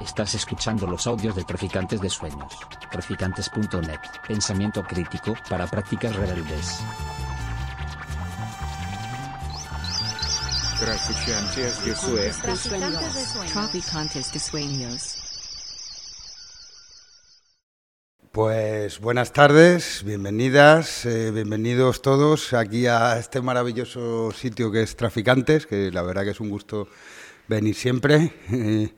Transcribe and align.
Estás 0.00 0.34
escuchando 0.34 0.86
los 0.86 1.06
audios 1.06 1.36
de 1.36 1.44
Traficantes 1.44 2.00
de 2.00 2.08
Sueños. 2.08 2.52
Traficantes.net. 2.90 4.00
Pensamiento 4.26 4.82
crítico 4.82 5.34
para 5.48 5.66
prácticas 5.66 6.16
rebeldes. 6.16 6.80
Traficantes 10.80 11.84
de 11.84 11.94
Sueños. 11.94 13.52
Traficantes 13.52 14.32
de 14.32 14.38
Sueños. 14.40 15.18
Pues 18.32 18.98
buenas 18.98 19.32
tardes, 19.34 20.02
bienvenidas, 20.06 21.04
eh, 21.04 21.30
bienvenidos 21.32 22.00
todos 22.00 22.54
aquí 22.54 22.86
a 22.86 23.18
este 23.18 23.42
maravilloso 23.42 24.32
sitio 24.32 24.72
que 24.72 24.82
es 24.82 24.96
Traficantes, 24.96 25.66
que 25.66 25.90
la 25.92 26.00
verdad 26.00 26.24
que 26.24 26.30
es 26.30 26.40
un 26.40 26.48
gusto 26.48 26.88
venir 27.46 27.74
siempre. 27.74 28.32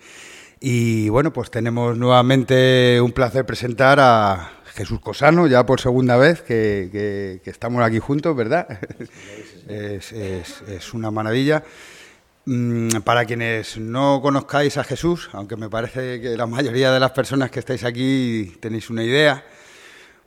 y 0.67 1.11
bueno, 1.11 1.31
pues 1.31 1.51
tenemos 1.51 1.99
nuevamente 1.99 2.99
un 3.03 3.13
placer 3.13 3.45
presentar 3.45 3.99
a 4.01 4.51
Jesús 4.73 4.99
Cosano, 4.99 5.47
ya 5.47 5.67
por 5.67 5.79
segunda 5.79 6.17
vez 6.17 6.41
que, 6.41 7.39
estamos 7.45 7.85
aquí 7.85 7.99
juntos, 7.99 8.35
¿verdad? 8.35 8.67
es, 9.69 10.11
es- 10.13 10.95
una 10.95 11.11
maravilla. 11.11 11.63
Mm, 12.47 13.01
Para 13.05 13.27
quienes 13.27 13.77
no 13.77 14.21
conozcáis 14.23 14.79
a 14.79 14.85
Jesús, 14.85 15.29
aunque 15.33 15.57
me 15.57 15.69
parece 15.69 16.23
que 16.23 16.35
la 16.35 16.47
mayoría 16.47 16.93
de 16.93 17.01
las 17.01 17.11
personas 17.11 17.51
que 17.51 17.59
estáis 17.59 17.85
aquí 17.85 18.57
tenéis 18.61 18.89
una 18.89 19.03
idea, 19.05 19.45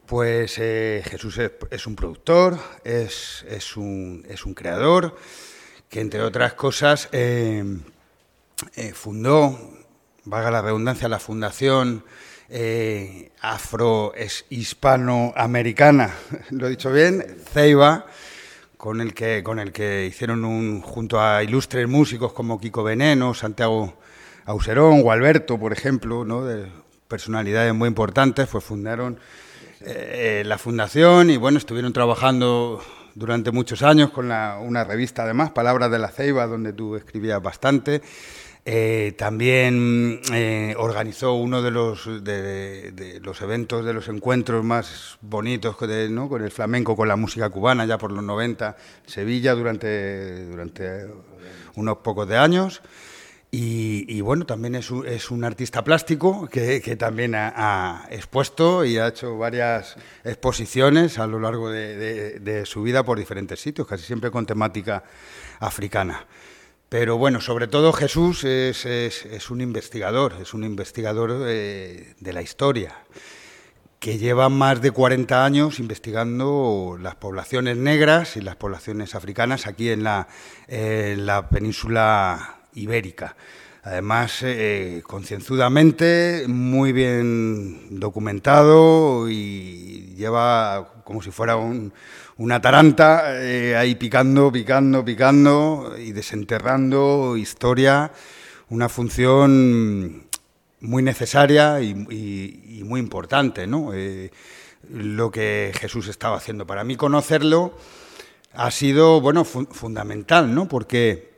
pues 0.05 0.57
eh, 0.59 1.01
Jesús 1.03 1.39
es, 1.39 1.51
es 1.71 1.87
un 1.87 1.95
productor, 1.95 2.59
es, 2.83 3.43
es 3.49 3.75
un, 3.75 4.23
es 4.29 4.45
un 4.45 4.53
creador, 4.53 5.15
que 5.89 5.99
entre 5.99 6.21
otras 6.21 6.53
cosas 6.53 7.09
eh, 7.11 7.63
eh, 8.75 8.93
fundó, 8.93 9.76
valga 10.27 10.51
la 10.51 10.61
redundancia, 10.61 11.07
la 11.07 11.19
fundación 11.19 12.03
eh, 12.49 13.31
afro-hispanoamericana, 13.41 16.11
lo 16.51 16.67
he 16.67 16.71
dicho 16.71 16.91
bien, 16.91 17.23
CEIBA, 17.53 18.05
con 18.77 19.01
el 19.01 19.13
que, 19.13 19.43
con 19.43 19.59
el 19.59 19.71
que 19.71 20.05
hicieron 20.05 20.45
un, 20.45 20.81
junto 20.81 21.21
a 21.21 21.43
ilustres 21.43 21.87
músicos 21.87 22.33
como 22.33 22.59
Kiko 22.59 22.83
Veneno, 22.83 23.33
Santiago 23.33 23.97
Auserón 24.45 25.01
o 25.03 25.11
Alberto, 25.11 25.59
por 25.59 25.73
ejemplo, 25.73 26.23
¿no? 26.25 26.45
de 26.45 26.67
personalidades 27.07 27.73
muy 27.73 27.87
importantes, 27.87 28.47
pues 28.47 28.63
fundaron 28.63 29.19
eh, 29.81 30.43
la 30.45 30.57
fundación 30.57 31.29
y 31.29 31.37
bueno, 31.37 31.57
estuvieron 31.57 31.93
trabajando 31.93 32.81
durante 33.15 33.51
muchos 33.51 33.81
años 33.81 34.11
con 34.11 34.27
la- 34.29 34.59
una 34.61 34.83
revista 34.83 35.23
además, 35.23 35.51
Palabras 35.51 35.89
de 35.89 35.99
la 35.99 36.09
Ceiba, 36.09 36.45
donde 36.45 36.73
tú 36.73 36.95
escribías 36.95 37.41
bastante. 37.41 38.01
Eh, 38.69 39.13
también 39.17 40.19
eh, 40.33 40.75
organizó 40.77 41.35
uno 41.35 41.61
de 41.61 41.71
los, 41.71 42.21
de, 42.21 43.21
los 43.23 43.41
eventos, 43.41 43.85
de 43.85 43.93
los 43.93 44.09
encuentros 44.09 44.61
más 44.65 45.17
bonitos 45.21 45.77
con 45.77 45.89
el 45.89 46.51
flamenco, 46.51 46.97
con 46.97 47.07
la 47.07 47.15
música 47.15 47.49
cubana, 47.49 47.85
ya 47.85 47.97
por 47.97 48.11
los 48.11 48.25
90, 48.25 48.75
en 49.05 49.09
Sevilla, 49.09 49.55
durante, 49.55 51.07
unos 51.75 51.97
pocos 51.99 52.27
de 52.27 52.35
años. 52.35 52.81
Y, 53.51 54.19
bueno, 54.19 54.45
también 54.45 54.75
es 54.75 54.91
un, 54.91 55.43
artista 55.45 55.85
plástico 55.85 56.49
que, 56.51 56.97
también 56.99 57.35
ha, 57.35 58.05
expuesto 58.11 58.83
y 58.83 58.97
ha 58.97 59.07
hecho 59.07 59.37
varias 59.37 59.95
exposiciones 60.25 61.19
a 61.19 61.25
lo 61.25 61.39
largo 61.39 61.71
de 61.71 62.63
su 62.65 62.83
vida 62.83 63.05
por 63.05 63.17
diferentes 63.17 63.61
sitios, 63.61 63.87
casi 63.87 64.03
siempre 64.03 64.29
con 64.29 64.45
temática 64.45 65.05
africana. 65.61 66.27
Pero 66.89 67.17
bueno, 67.17 67.41
sobre 67.41 67.67
todo 67.67 67.91
Jesús 67.91 68.43
es, 68.45 68.85
es- 68.85 69.49
un 69.51 69.59
investigador, 69.61 70.35
es 70.41 70.53
un 70.53 70.63
investigador 70.63 71.43
eh, 71.45 72.15
de 72.19 72.33
la 72.33 72.41
historia, 72.41 72.95
que 73.99 74.17
lleva 74.17 74.47
más 74.47 74.81
de 74.81 74.91
40 74.91 75.43
años 75.43 75.79
investigando 75.79 76.97
las 77.01 77.15
poblaciones 77.15 77.75
negras 77.77 78.37
y 78.37 78.41
las 78.41 78.55
poblaciones 78.55 79.15
africanas 79.15 79.67
aquí 79.67 79.89
en 79.89 80.03
la, 80.03 80.27
la 80.69 81.49
península 81.49 82.59
ibérica. 82.73 83.35
Además, 83.83 84.39
eh, 84.43 85.01
concienzudamente, 85.05 86.45
muy 86.47 86.91
bien 86.93 87.99
documentado 87.99 89.29
y 89.29 90.13
lleva 90.15 90.93
como 91.03 91.21
si 91.21 91.31
fuera 91.31 91.55
un- 91.55 91.91
una 92.37 92.61
taranta 92.61 93.41
eh, 93.43 93.75
ahí 93.75 93.95
picando, 93.95 94.51
picando, 94.51 95.03
picando 95.03 95.95
y 95.97 96.11
desenterrando 96.11 97.35
historia, 97.37 98.11
una 98.69 98.89
función 98.89 100.27
muy 100.81 101.01
necesaria 101.01 101.81
y, 101.81 101.95
muy 102.83 102.99
importante, 102.99 103.65
¿no? 103.65 103.91
Eh, 103.93 104.31
lo 104.91 105.31
que 105.31 105.71
Jesús 105.79 106.07
estaba 106.07 106.37
haciendo. 106.37 106.67
Para 106.67 106.83
mí 106.83 106.95
conocerlo 106.95 107.73
ha 108.53 108.69
sido, 108.71 109.19
bueno, 109.19 109.43
fu- 109.43 109.67
fundamental, 109.71 110.53
¿no? 110.53 110.67
Porque 110.67 111.33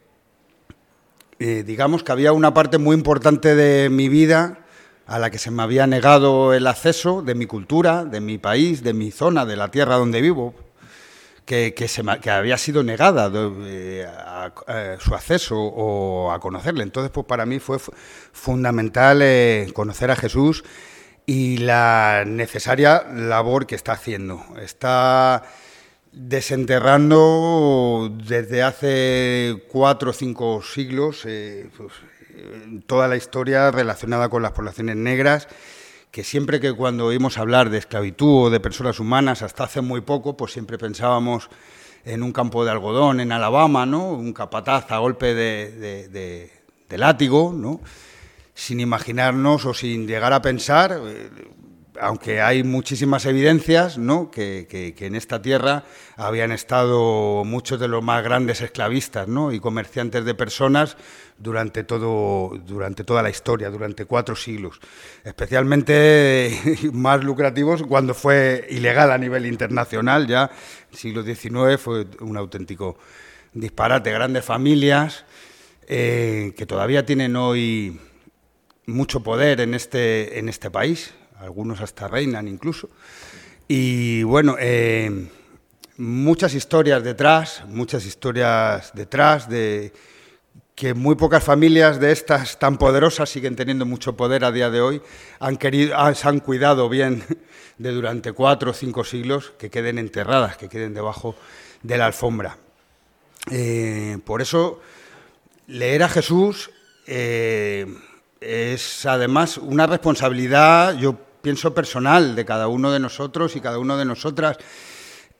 eh, 1.39 1.63
digamos 1.65 2.03
que 2.03 2.11
había 2.11 2.33
una 2.33 2.53
parte 2.53 2.77
muy 2.77 2.95
importante 2.95 3.55
de 3.55 3.89
mi 3.89 4.09
vida 4.09 4.59
a 5.07 5.17
la 5.17 5.31
que 5.31 5.39
se 5.39 5.49
me 5.49 5.63
había 5.63 5.87
negado 5.87 6.53
el 6.53 6.67
acceso 6.67 7.21
de 7.21 7.33
mi 7.33 7.45
cultura, 7.45 8.03
de 8.05 8.19
mi 8.19 8.37
país, 8.37 8.83
de 8.83 8.93
mi 8.93 9.09
zona, 9.11 9.45
de 9.45 9.55
la 9.55 9.71
tierra 9.71 9.95
donde 9.95 10.21
vivo, 10.21 10.53
que, 11.49 12.29
había 12.31 12.57
sido 12.57 12.83
negada 12.83 13.31
eh, 13.65 14.05
a- 14.07 14.51
su 14.99 15.15
acceso 15.15 15.55
o 15.59 16.31
a 16.31 16.39
conocerle. 16.39 16.83
Entonces, 16.83 17.09
pues 17.11 17.25
para 17.25 17.45
mí 17.45 17.57
fue 17.59 17.79
fu- 17.79 17.91
fundamental 18.31 19.19
eh, 19.23 19.71
conocer 19.73 20.11
a 20.11 20.15
Jesús 20.15 20.63
y 21.25 21.57
la 21.57 22.23
necesaria 22.25 23.03
labor 23.13 23.65
que 23.67 23.75
está 23.75 23.93
haciendo. 23.93 24.43
Está 24.61 25.43
desenterrando 26.11 28.09
desde 28.25 28.63
hace 28.63 29.63
cuatro 29.71 30.11
o 30.11 30.13
cinco 30.13 30.61
siglos 30.61 31.23
eh, 31.25 31.69
pues, 31.77 31.93
eh, 32.35 32.81
toda 32.87 33.07
la 33.07 33.15
historia 33.15 33.71
relacionada 33.71 34.29
con 34.29 34.41
las 34.41 34.51
poblaciones 34.51 34.95
negras, 34.95 35.47
que 36.11 36.23
siempre 36.23 36.59
que 36.59 36.73
cuando 36.73 37.05
oímos 37.05 37.37
hablar 37.37 37.69
de 37.69 37.77
esclavitud 37.77 38.45
o 38.45 38.49
de 38.49 38.59
personas 38.59 38.99
humanas, 38.99 39.41
hasta 39.41 39.63
hace 39.65 39.81
muy 39.81 40.01
poco, 40.01 40.35
pues 40.35 40.51
siempre 40.53 40.77
pensábamos 40.77 41.49
en 42.05 42.23
un 42.23 42.31
campo 42.31 42.65
de 42.65 42.71
algodón 42.71 43.19
en 43.19 43.31
Alabama, 43.31 43.85
¿no? 43.85 44.09
un 44.11 44.33
capataz 44.33 44.91
a 44.91 44.97
golpe 44.99 45.33
de, 45.35 45.71
de- 45.71 46.07
de- 46.07 46.51
de 46.89 46.97
látigo, 46.97 47.53
¿no? 47.55 47.81
sin 48.55 48.79
imaginarnos 48.79 49.65
o 49.65 49.73
sin 49.73 50.07
llegar 50.07 50.33
a 50.33 50.41
pensar, 50.41 50.99
eh, 51.05 51.29
aunque 51.99 52.41
hay 52.41 52.63
muchísimas 52.63 53.25
evidencias, 53.25 53.97
¿no? 53.97 54.29
que, 54.31 54.65
que- 54.69 55.05
en 55.05 55.15
esta 55.15 55.41
tierra 55.41 55.83
habían 56.17 56.51
estado 56.51 57.43
muchos 57.45 57.79
de 57.79 57.87
los 57.87 58.03
más 58.03 58.23
grandes 58.23 58.61
esclavistas 58.61 59.27
y 59.51 59.59
comerciantes 59.59 60.25
de 60.25 60.33
personas 60.35 60.97
durante, 61.37 61.83
todo, 61.83 62.51
durante 62.65 63.03
toda 63.03 63.23
la 63.23 63.29
historia, 63.29 63.69
durante 63.69 64.05
cuatro 64.05 64.35
siglos. 64.35 64.79
Especialmente 65.23 66.51
más 66.93 67.23
lucrativos 67.23 67.83
cuando 67.83 68.13
fue 68.13 68.67
ilegal 68.69 69.11
a 69.11 69.17
nivel 69.17 69.45
internacional, 69.45 70.27
ya 70.27 70.51
el 70.91 70.97
siglo 70.97 71.23
XIX 71.23 71.77
fue 71.77 72.05
un 72.21 72.37
auténtico 72.37 72.97
disparate. 73.53 74.11
Grandes 74.11 74.45
familias 74.45 75.25
eh, 75.87 76.53
que 76.57 76.65
todavía 76.65 77.05
tienen 77.05 77.35
hoy 77.35 77.99
mucho 78.85 79.21
poder 79.21 79.61
en 79.61 79.73
este, 79.73 80.39
en 80.39 80.49
este 80.49 80.69
país, 80.71 81.13
algunos 81.39 81.81
hasta 81.81 82.07
reinan 82.07 82.47
incluso. 82.47 82.89
Y 83.67 84.23
bueno, 84.23 84.55
eh, 84.59 85.29
muchas 85.97 86.53
historias 86.53 87.03
detrás, 87.03 87.63
muchas 87.67 88.05
historias 88.05 88.91
detrás 88.93 89.49
de 89.49 89.93
que 90.75 90.93
muy 90.93 91.15
pocas 91.15 91.43
familias 91.43 91.99
de 91.99 92.11
estas 92.13 92.57
tan 92.57 92.77
poderosas 92.77 93.29
siguen 93.29 93.55
teniendo 93.57 93.85
mucho 93.85 94.15
poder 94.15 94.45
a 94.45 94.51
día 94.51 94.69
de 94.69 94.79
hoy, 94.79 95.01
han 95.39 95.57
querido, 95.57 95.97
han- 95.97 96.15
se 96.15 96.27
han 96.27 96.39
cuidado 96.39 96.87
bien 96.87 97.23
de 97.77 97.91
durante 97.91 98.31
cuatro 98.31 98.71
o 98.71 98.73
cinco 98.73 99.03
siglos 99.03 99.51
que 99.59 99.69
queden 99.69 99.97
enterradas, 99.97 100.55
que 100.57 100.69
queden 100.69 100.93
debajo 100.93 101.35
de 101.83 101.97
la 101.97 102.05
alfombra. 102.05 102.57
Eh, 103.51 104.17
por 104.25 104.41
eso, 104.41 104.79
leer 105.67 106.03
a 106.03 106.09
Jesús 106.09 106.71
eh, 107.07 107.85
es 108.39 109.05
además 109.05 109.57
una 109.57 109.85
responsabilidad, 109.85 110.95
yo 110.97 111.17
pienso, 111.41 111.73
personal 111.73 112.35
de 112.35 112.45
cada 112.45 112.67
uno 112.67 112.91
de 112.91 112.99
nosotros 112.99 113.55
y 113.55 113.61
cada 113.61 113.79
una 113.79 113.97
de 113.97 114.05
nosotras 114.05 114.57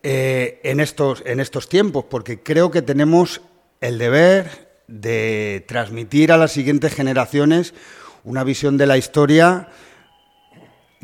eh, 0.03 0.59
en, 0.63 0.79
estos, 0.79 1.23
en 1.25 1.39
estos 1.39 1.69
tiempos, 1.69 2.05
porque 2.09 2.41
creo 2.41 2.71
que 2.71 2.81
tenemos 2.81 3.41
el 3.81 3.97
deber 3.97 4.83
de 4.87 5.63
transmitir 5.67 6.31
a 6.31 6.37
las 6.37 6.51
siguientes 6.51 6.93
generaciones 6.93 7.73
una 8.23 8.43
visión 8.43 8.77
de 8.77 8.87
la 8.87 8.97
historia 8.97 9.69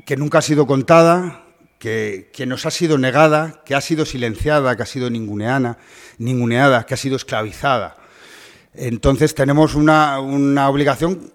que 0.06 0.18
nunca 0.18 0.40
ha 0.40 0.42
sido 0.42 0.68
contada, 0.68 1.46
que, 1.80 2.30
que 2.34 2.46
nos 2.46 2.66
ha 2.66 2.72
sido 2.72 2.98
negada, 2.98 3.62
que 3.66 3.76
ha 3.76 3.82
sido 3.82 4.06
silenciada, 4.06 4.76
que 4.76 4.84
ha 4.84 4.88
sido 4.88 5.10
ninguneana, 5.10 5.78
ninguneada, 6.18 6.86
que 6.86 6.94
ha 6.94 6.98
sido 6.98 7.16
esclavizada. 7.16 7.98
Entonces 8.74 9.34
tenemos 9.36 9.76
una, 9.76 10.20
una 10.20 10.70
obligación 10.70 11.32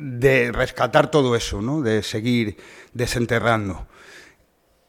de 0.00 0.50
rescatar 0.50 1.10
todo 1.10 1.36
eso, 1.36 1.60
¿no? 1.60 1.82
de 1.82 2.02
seguir 2.02 2.56
desenterrando. 2.94 3.86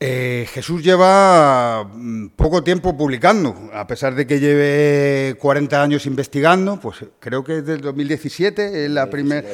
Eh, 0.03 0.47
Jesús 0.51 0.83
lleva 0.83 1.83
mm, 1.83 2.29
poco 2.29 2.63
tiempo 2.63 2.97
publicando, 2.97 3.69
a 3.71 3.85
pesar 3.85 4.15
de 4.15 4.25
que 4.25 4.39
lleve 4.39 5.35
40 5.37 5.83
años 5.83 6.07
investigando, 6.07 6.79
pues 6.79 7.05
creo 7.19 7.43
que 7.43 7.59
es 7.59 7.65
del 7.67 7.81
2017, 7.81 8.89
la 8.89 9.11
primer, 9.11 9.45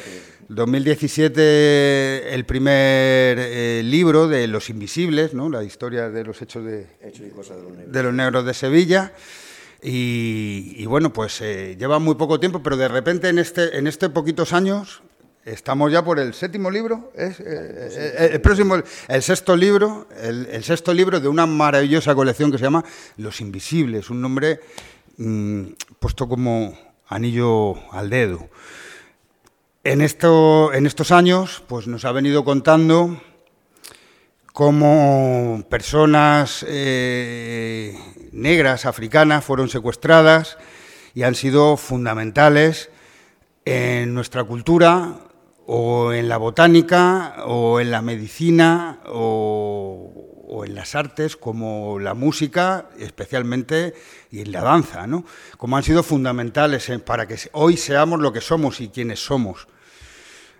2017 0.47 2.33
el 2.33 2.45
primer 2.45 3.37
eh, 3.41 3.81
libro 3.83 4.29
de 4.29 4.47
Los 4.47 4.69
Invisibles, 4.69 5.33
¿no? 5.33 5.49
la 5.49 5.65
historia 5.65 6.09
de 6.09 6.23
los 6.23 6.41
hechos 6.41 6.63
de, 6.63 6.87
de, 7.87 8.03
los, 8.03 8.13
negros. 8.13 8.45
de 8.45 8.53
Sevilla. 8.53 9.11
Y, 9.81 10.85
bueno, 10.85 11.11
pues 11.11 11.41
eh, 11.41 11.75
lleva 11.77 11.99
muy 11.99 12.15
poco 12.15 12.39
tiempo, 12.39 12.63
pero 12.63 12.77
de 12.77 12.87
repente 12.87 13.27
en 13.27 13.37
este, 13.37 13.77
en 13.77 13.85
este 13.85 14.09
poquitos 14.09 14.53
años 14.53 15.01
Estamos 15.47 15.89
ya 15.93 16.03
por 16.03 16.19
el 16.19 16.33
séptimo 16.33 16.69
libro, 16.69 17.13
es 17.15 17.39
eh, 17.39 17.45
eh, 17.45 18.29
el 18.33 18.41
próximo, 18.41 18.75
el 19.07 19.21
sexto 19.23 19.55
libro, 19.55 20.09
el, 20.21 20.61
sexto 20.61 20.93
libro 20.93 21.21
de 21.21 21.29
una 21.29 21.45
maravillosa 21.45 22.13
colección 22.13 22.51
que 22.51 22.57
se 22.57 22.65
llama 22.65 22.83
Los 23.15 23.39
Invisibles, 23.39 24.09
un 24.09 24.21
nombre 24.21 24.59
mm, 25.15 25.63
puesto 26.01 26.27
como 26.27 26.77
anillo 27.07 27.75
al 27.93 28.09
dedo. 28.09 28.49
En, 29.85 30.01
esto, 30.01 30.73
en 30.73 30.85
estos 30.85 31.11
años, 31.11 31.63
pues 31.65 31.87
nos 31.87 32.03
ha 32.03 32.11
venido 32.11 32.43
contando 32.43 33.17
cómo 34.51 35.63
personas 35.69 36.65
eh, 36.67 37.97
negras, 38.33 38.85
africanas, 38.85 39.45
fueron 39.45 39.69
secuestradas 39.69 40.57
y 41.15 41.23
han 41.23 41.35
sido 41.35 41.77
fundamentales 41.77 42.89
en 43.63 44.13
nuestra 44.13 44.43
cultura, 44.43 45.21
o 45.69 46.13
en 46.13 46.29
la 46.29 46.37
botánica, 46.37 47.43
o 47.45 47.81
en 47.81 47.91
la 47.91 48.01
medicina, 48.01 48.99
o, 49.07 50.63
en 50.65 50.73
las 50.73 50.95
artes, 50.95 51.35
como 51.35 51.99
la 51.99 52.13
música, 52.13 52.89
especialmente, 52.97 53.93
y 54.31 54.39
en 54.39 54.53
la 54.53 54.61
danza, 54.61 55.05
¿no? 55.07 55.25
Como 55.57 55.75
han 55.75 55.83
sido 55.83 56.03
fundamentales 56.03 56.89
para 57.05 57.27
que 57.27 57.37
hoy 57.51 57.75
seamos 57.75 58.21
lo 58.21 58.31
que 58.31 58.39
somos 58.39 58.79
y 58.79 58.87
quienes 58.87 59.19
somos. 59.19 59.67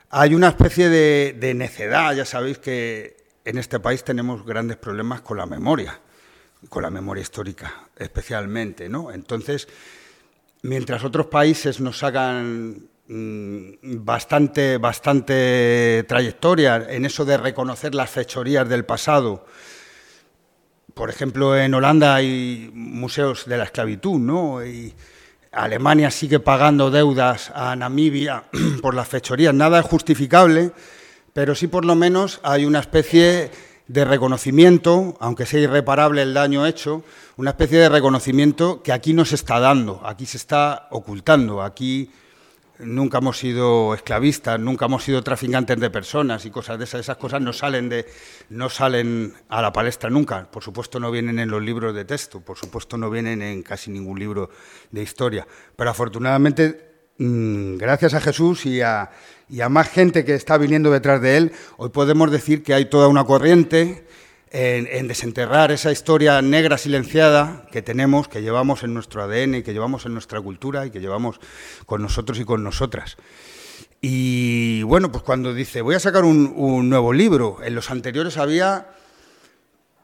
Hay 0.10 0.36
una 0.36 0.50
especie 0.50 0.90
de, 0.90 1.54
necedad, 1.54 2.14
ya 2.14 2.26
sabéis 2.26 2.58
que 2.58 3.16
en 3.46 3.58
este 3.58 3.80
país 3.80 4.04
tenemos 4.04 4.46
grandes 4.46 4.76
problemas 4.76 5.22
con 5.22 5.38
la 5.38 5.46
memoria, 5.46 6.02
con 6.68 6.84
la 6.84 6.90
memoria 6.90 7.22
histórica 7.22 7.88
especialmente, 7.96 8.90
¿no? 8.90 9.10
Entonces, 9.12 9.70
mientras 10.64 11.06
otros 11.06 11.28
países 11.28 11.80
nos 11.80 12.04
hagan 12.04 12.90
bastante, 13.10 14.78
bastante 14.78 16.06
trayectoria 16.08 16.88
en 16.90 17.06
eso 17.06 17.24
de 17.24 17.38
reconocer 17.38 17.96
las 17.96 18.10
fechorías 18.10 18.68
del 18.68 18.86
pasado. 18.86 19.46
Por 20.94 21.10
ejemplo, 21.10 21.58
en 21.58 21.74
Holanda 21.74 22.16
hay 22.16 22.70
museos 22.74 23.46
de 23.46 23.58
la 23.58 23.66
esclavitud, 23.66 24.20
¿no? 24.20 24.66
Y 24.66 24.94
Alemania 25.52 26.12
sigue 26.12 26.40
pagando 26.40 26.92
deudas 26.92 27.52
a 27.56 27.76
Namibia 27.76 28.46
por 28.82 28.94
las 28.94 29.08
fechorías. 29.08 29.54
Nada 29.54 29.80
es 29.80 29.86
justificable, 29.86 30.72
pero 31.34 31.56
sí 31.56 31.68
por 31.68 31.86
lo 31.86 31.96
menos 31.96 32.40
hay 32.44 32.66
una 32.66 32.80
especie 32.80 33.52
de 33.88 34.04
reconocimiento, 34.04 35.16
aunque 35.22 35.46
sea 35.46 35.62
irreparable 35.62 36.22
el 36.22 36.34
daño 36.34 36.66
hecho, 36.66 37.04
una 37.38 37.52
especie 37.52 37.80
de 37.80 37.90
reconocimiento 37.90 38.84
que 38.84 38.92
aquí 38.92 39.14
no 39.14 39.24
se 39.24 39.36
está 39.36 39.60
dando, 39.60 40.02
aquí 40.04 40.26
se 40.26 40.38
está 40.38 40.88
ocultando, 40.92 41.62
aquí 41.62 42.12
nunca 42.80 43.18
hemos 43.20 43.38
sido 43.38 43.94
esclavistas, 43.94 44.60
nunca 44.60 44.86
hemos 44.86 45.04
sido 45.04 45.24
traficantes 45.24 45.80
de 45.80 45.90
personas 45.90 46.46
y 46.46 46.52
cosas 46.52 46.78
de 46.78 46.86
esas. 46.86 47.02
Esas 47.02 47.18
cosas 47.18 47.42
no 47.42 47.54
salen, 47.54 47.90
de, 47.90 48.06
no 48.50 48.70
salen 48.70 49.34
a 49.50 49.62
la 49.62 49.74
palestra 49.74 50.10
nunca. 50.10 50.50
Por 50.50 50.64
supuesto 50.64 51.00
no 51.00 51.12
vienen 51.12 51.40
en 51.40 51.50
los 51.50 51.62
libros 51.62 51.94
de 51.94 52.06
texto, 52.06 52.42
por 52.42 52.58
supuesto 52.58 52.98
no 52.98 53.10
vienen 53.10 53.42
en 53.42 53.64
casi 53.64 53.92
ningún 53.92 54.20
libro 54.20 54.50
de 54.92 55.02
historia. 55.02 55.48
Pero 55.76 55.90
afortunadamente, 55.90 57.12
mm, 57.18 57.78
gracias 57.78 58.14
a 58.14 58.22
Jesús 58.22 58.66
y 58.66 58.82
a, 58.82 59.12
y 59.50 59.62
a 59.62 59.70
más 59.70 59.90
gente 59.90 60.26
que 60.26 60.36
está 60.36 60.58
viniendo 60.58 60.92
detrás 60.92 61.22
de 61.22 61.38
él, 61.38 61.52
hoy 61.78 61.90
podemos 61.90 62.32
decir 62.32 62.64
que 62.64 62.74
hay 62.74 62.86
toda 62.86 63.08
una 63.08 63.24
corriente 63.24 64.07
en, 64.52 65.08
desenterrar 65.08 65.72
esa 65.72 65.92
historia 65.92 66.42
negra 66.42 66.78
silenciada 66.78 67.66
que 67.72 67.82
tenemos, 67.82 68.28
que 68.28 68.42
llevamos 68.42 68.84
en 68.84 68.94
nuestro 68.94 69.24
ADN 69.24 69.56
y 69.56 69.64
que 69.64 69.74
llevamos 69.74 70.06
en 70.06 70.14
nuestra 70.14 70.40
cultura 70.42 70.86
y 70.86 70.92
que 70.92 71.00
llevamos 71.00 71.40
con 71.86 72.02
nosotros 72.02 72.40
y 72.40 72.46
con 72.46 72.64
nosotras. 72.64 73.18
Y 74.02 74.84
bueno, 74.84 75.12
pues 75.12 75.24
cuando 75.24 75.54
dice, 75.54 75.82
voy 75.82 75.96
a 75.96 76.00
sacar 76.00 76.24
un, 76.24 76.90
nuevo 76.90 77.14
libro, 77.14 77.58
en 77.64 77.76
los 77.76 77.90
anteriores 77.90 78.38
había 78.38 78.88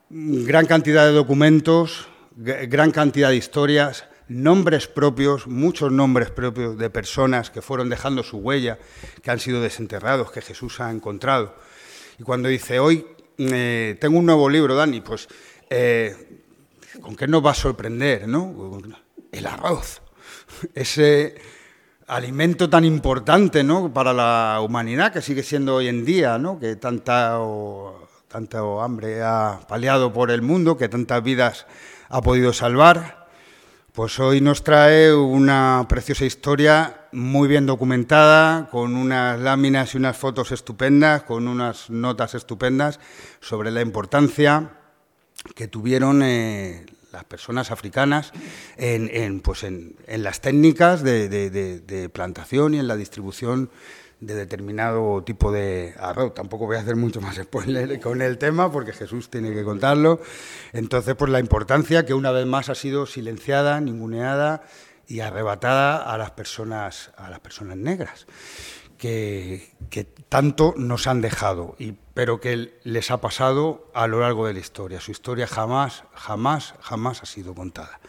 gran 0.09 0.65
cantidad 0.65 1.05
de 1.05 1.11
documentos, 1.11 2.07
gran 2.35 2.91
cantidad 2.91 3.29
de 3.29 3.37
historias, 3.37 4.05
nombres 4.27 4.87
propios, 4.87 5.47
muchos 5.47 5.91
nombres 5.91 6.31
propios 6.31 6.77
de 6.77 6.89
personas 6.89 7.49
que 7.51 7.61
fueron 7.61 7.89
dejando 7.89 8.23
su 8.23 8.37
huella, 8.37 8.79
que 9.21 9.31
han 9.31 9.39
sido 9.39 9.61
desenterrados, 9.61 10.31
que 10.31 10.41
Jesús 10.41 10.79
ha 10.79 10.91
encontrado. 10.91 11.55
Y 12.19 12.23
cuando 12.23 12.49
dice, 12.49 12.79
hoy 12.79 13.05
eh, 13.37 13.97
tengo 13.99 14.19
un 14.19 14.25
nuevo 14.25 14.49
libro, 14.49 14.75
Dani, 14.75 15.01
pues 15.01 15.27
eh, 15.69 16.41
¿con 17.01 17.15
qué 17.15 17.27
nos 17.27 17.45
va 17.45 17.51
a 17.51 17.55
sorprender? 17.55 18.27
¿no? 18.27 18.79
El 19.31 19.47
arroz, 19.47 20.01
ese 20.73 21.35
alimento 22.07 22.69
tan 22.69 22.85
importante 22.85 23.63
¿no? 23.63 23.93
para 23.93 24.13
la 24.13 24.59
humanidad 24.61 25.11
que 25.11 25.21
sigue 25.21 25.43
siendo 25.43 25.75
hoy 25.75 25.87
en 25.87 26.05
día, 26.05 26.37
¿no? 26.37 26.59
que 26.59 26.75
tanta, 26.75 27.39
tanta 28.27 28.59
hambre 28.83 29.21
ha 29.23 29.61
paliado 29.67 30.13
por 30.13 30.31
el 30.31 30.41
mundo, 30.41 30.77
que 30.77 30.89
tantas 30.89 31.23
vidas 31.23 31.65
ha 32.09 32.21
podido 32.21 32.53
salvar. 32.53 33.22
Pues 33.93 34.19
hoy 34.19 34.41
nos 34.41 34.63
trae 34.63 35.13
una 35.13 35.85
preciosa 35.87 36.25
historia 36.25 37.05
muy 37.11 37.47
bien 37.47 37.67
documentada, 37.67 38.67
con 38.71 38.95
unas 38.95 39.39
láminas 39.39 39.93
y 39.93 39.97
unas 39.97 40.17
fotos 40.17 40.51
estupendas, 40.51 41.21
con 41.21 41.47
unas 41.47 41.91
notas 41.91 42.33
estupendas 42.33 42.99
sobre 43.39 43.69
la 43.69 43.81
importancia 43.81 44.71
que 45.53 45.67
tuvieron 45.67 46.23
eh, 46.23 46.87
las 47.11 47.23
personas 47.25 47.69
africanas 47.69 48.31
en, 48.77 49.41
pues 49.41 49.63
en, 49.63 49.95
las 50.07 50.41
técnicas 50.41 51.03
de, 51.03 52.09
plantación 52.11 52.73
y 52.73 52.79
en 52.79 52.87
la 52.87 52.95
distribución 52.95 53.69
de 54.25 54.35
determinado 54.35 55.23
tipo 55.23 55.51
de 55.51 55.93
arroz. 55.99 56.33
Tampoco 56.33 56.65
voy 56.65 56.77
a 56.77 56.79
hacer 56.79 56.95
mucho 56.95 57.21
más 57.21 57.35
spoiler 57.35 57.99
con 58.01 58.21
el 58.21 58.37
tema 58.37 58.71
porque 58.71 58.93
Jesús 58.93 59.29
tiene 59.29 59.53
que 59.53 59.63
contarlo. 59.63 60.21
Entonces, 60.71 61.15
pues 61.15 61.31
la 61.31 61.39
importancia 61.39 62.05
que 62.05 62.13
una 62.13 62.31
vez 62.31 62.45
más 62.45 62.69
ha 62.69 62.75
sido 62.75 63.05
silenciada, 63.05 63.81
ninguneada 63.81 64.63
y 65.07 65.19
arrebatada 65.19 65.97
a 65.97 66.17
las 66.17 66.31
personas, 66.31 67.11
a 67.17 67.29
las 67.29 67.39
personas 67.39 67.77
negras. 67.77 68.25
Que, 68.97 69.73
tanto 70.29 70.73
nos 70.77 71.07
han 71.07 71.19
dejado, 71.19 71.75
y, 71.77 71.91
pero 72.13 72.39
que 72.39 72.79
les 72.83 73.11
ha 73.11 73.19
pasado 73.19 73.91
a 73.93 74.07
lo 74.07 74.21
largo 74.21 74.47
de 74.47 74.53
la 74.53 74.61
historia. 74.61 75.01
Su 75.01 75.11
historia 75.11 75.45
jamás, 75.45 76.05
jamás, 76.13 76.75
jamás 76.79 77.21
ha 77.21 77.25
sido 77.25 77.53
contada. 77.53 77.99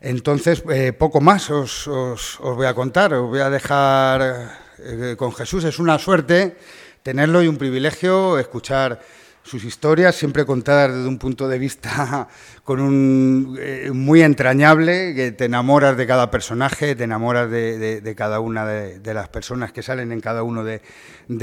Entonces, 0.00 0.64
eh, 0.68 0.92
poco 0.92 1.20
más 1.20 1.48
os, 1.50 1.86
os, 1.86 2.40
voy 2.40 2.66
a 2.66 2.74
contar, 2.74 3.14
os 3.14 3.28
voy 3.28 3.38
a 3.38 3.50
dejar 3.50 4.69
eh, 4.82 5.14
con 5.16 5.32
Jesús. 5.32 5.64
Es 5.64 5.78
una 5.78 5.98
suerte 5.98 6.56
tenerlo 7.02 7.42
y 7.42 7.48
un 7.48 7.56
privilegio 7.56 8.38
escuchar 8.38 9.00
sus 9.42 9.64
historias, 9.64 10.14
siempre 10.14 10.44
contadas 10.44 10.94
desde 10.94 11.08
un 11.08 11.18
punto 11.18 11.48
de 11.48 11.58
vista 11.58 12.28
con 12.64 12.80
un, 12.80 13.58
eh, 13.58 13.90
muy 13.92 14.22
entrañable, 14.22 15.14
que 15.14 15.32
te 15.32 15.46
enamoras 15.46 15.96
de 15.96 16.06
cada 16.06 16.30
personaje, 16.30 16.94
te 16.94 17.04
enamoras 17.04 17.50
de, 17.50 18.14
cada 18.16 18.40
una 18.40 18.66
de, 18.66 19.14
las 19.14 19.28
personas 19.28 19.72
que 19.72 19.82
salen 19.82 20.12
en 20.12 20.20
cada 20.20 20.42
uno 20.42 20.62
de, 20.64 20.80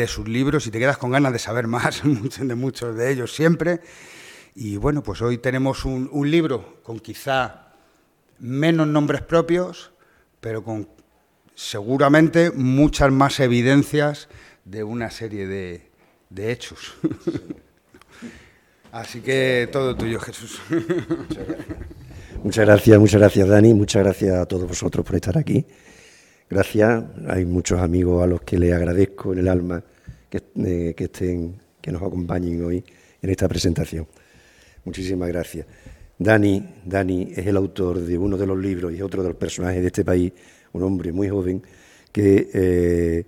sus 0.08 0.28
libros 0.28 0.68
y 0.68 0.72
te 0.72 0.80
quedas 0.80 0.98
con 0.98 1.12
ganas 1.12 1.34
de 1.34 1.40
saber 1.40 1.68
más 1.68 2.02
de 2.04 2.56
muchos 2.56 2.96
de 2.96 3.12
ellos 3.12 3.34
siempre. 3.34 3.82
Y 4.56 4.78
bueno, 4.78 5.04
pues 5.04 5.22
hoy 5.22 5.38
tenemos 5.38 5.86
un 5.86 6.32
libro 6.32 6.80
con 6.84 7.00
quizá 7.00 7.68
menos 8.40 8.88
nombres 8.88 9.22
propios, 9.22 9.92
pero 10.40 10.64
con 10.64 10.88
seguramente 11.58 12.52
muchas 12.52 13.12
más 13.12 13.40
evidencias 13.40 14.30
de 14.64 14.84
una 14.84 15.10
serie 15.10 15.48
de, 15.48 16.52
hechos. 16.52 16.96
Así 18.92 19.22
que 19.22 19.68
todo 19.72 19.96
tuyo, 19.96 20.20
Jesús. 20.20 20.62
Muchas 22.44 22.66
gracias, 22.66 23.00
muchas 23.00 23.20
gracias, 23.20 23.48
Dani. 23.48 23.74
Muchas 23.74 24.04
gracias 24.04 24.36
a 24.36 24.46
todos 24.46 24.68
vosotros 24.68 25.04
por 25.04 25.16
estar 25.16 25.36
aquí. 25.36 25.66
Gracias. 26.48 27.04
Hay 27.28 27.46
muchos 27.46 27.82
amigos 27.82 28.24
a 28.24 28.28
los 28.28 28.42
que 28.42 28.60
le 28.60 28.72
agradezco 28.74 29.34
en 29.34 29.40
el 29.40 29.48
alma 29.48 29.84
que, 30.30 30.44
eh, 30.64 30.94
que 30.96 31.06
estén, 31.06 31.60
que 31.82 31.92
nos 31.92 32.04
acompañen 32.04 32.64
hoy 32.64 32.84
en 33.20 33.30
esta 33.30 33.48
presentación. 33.48 34.08
Muchísimas 34.86 35.28
gracias. 35.30 35.66
Dani, 36.20 36.64
Dani 36.86 37.34
es 37.36 37.48
el 37.48 37.58
autor 37.58 38.00
de 38.00 38.18
uno 38.18 38.38
de 38.38 38.46
los 38.46 38.58
libros 38.58 38.94
y 38.94 39.02
otro 39.02 39.24
de 39.24 39.30
los 39.30 39.38
personajes 39.38 39.82
de 39.82 39.88
este 39.88 40.06
país 40.06 40.32
un 40.74 40.84
hombre 40.84 41.12
muy 41.12 41.30
joven 41.30 41.62
que 42.12 42.50
eh, 42.54 43.26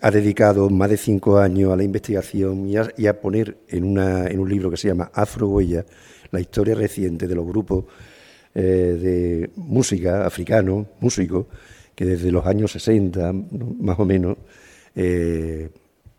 ha 0.00 0.10
dedicado 0.10 0.68
más 0.70 0.90
de 0.90 0.96
cinco 0.96 1.38
años 1.38 1.72
a 1.72 1.76
la 1.76 1.84
investigación 1.84 2.68
y 2.68 3.06
a, 3.06 3.20
poner 3.20 3.58
en, 3.68 3.84
un 3.86 4.48
libro 4.48 4.70
que 4.70 4.76
se 4.76 4.88
llama 4.88 5.10
Afro 5.14 5.48
Huella 5.48 5.84
la 6.30 6.40
historia 6.40 6.74
reciente 6.74 7.26
de 7.26 7.34
los 7.34 7.46
grupos 7.46 7.84
eh, 8.54 8.60
de 8.60 9.50
música 9.56 10.26
africano, 10.26 10.88
músicos, 11.00 11.46
que 11.94 12.04
desde 12.04 12.30
los 12.30 12.44
años 12.46 12.72
60, 12.72 13.32
más 13.32 13.98
o 13.98 14.04
menos, 14.04 14.36
eh, 14.94 15.68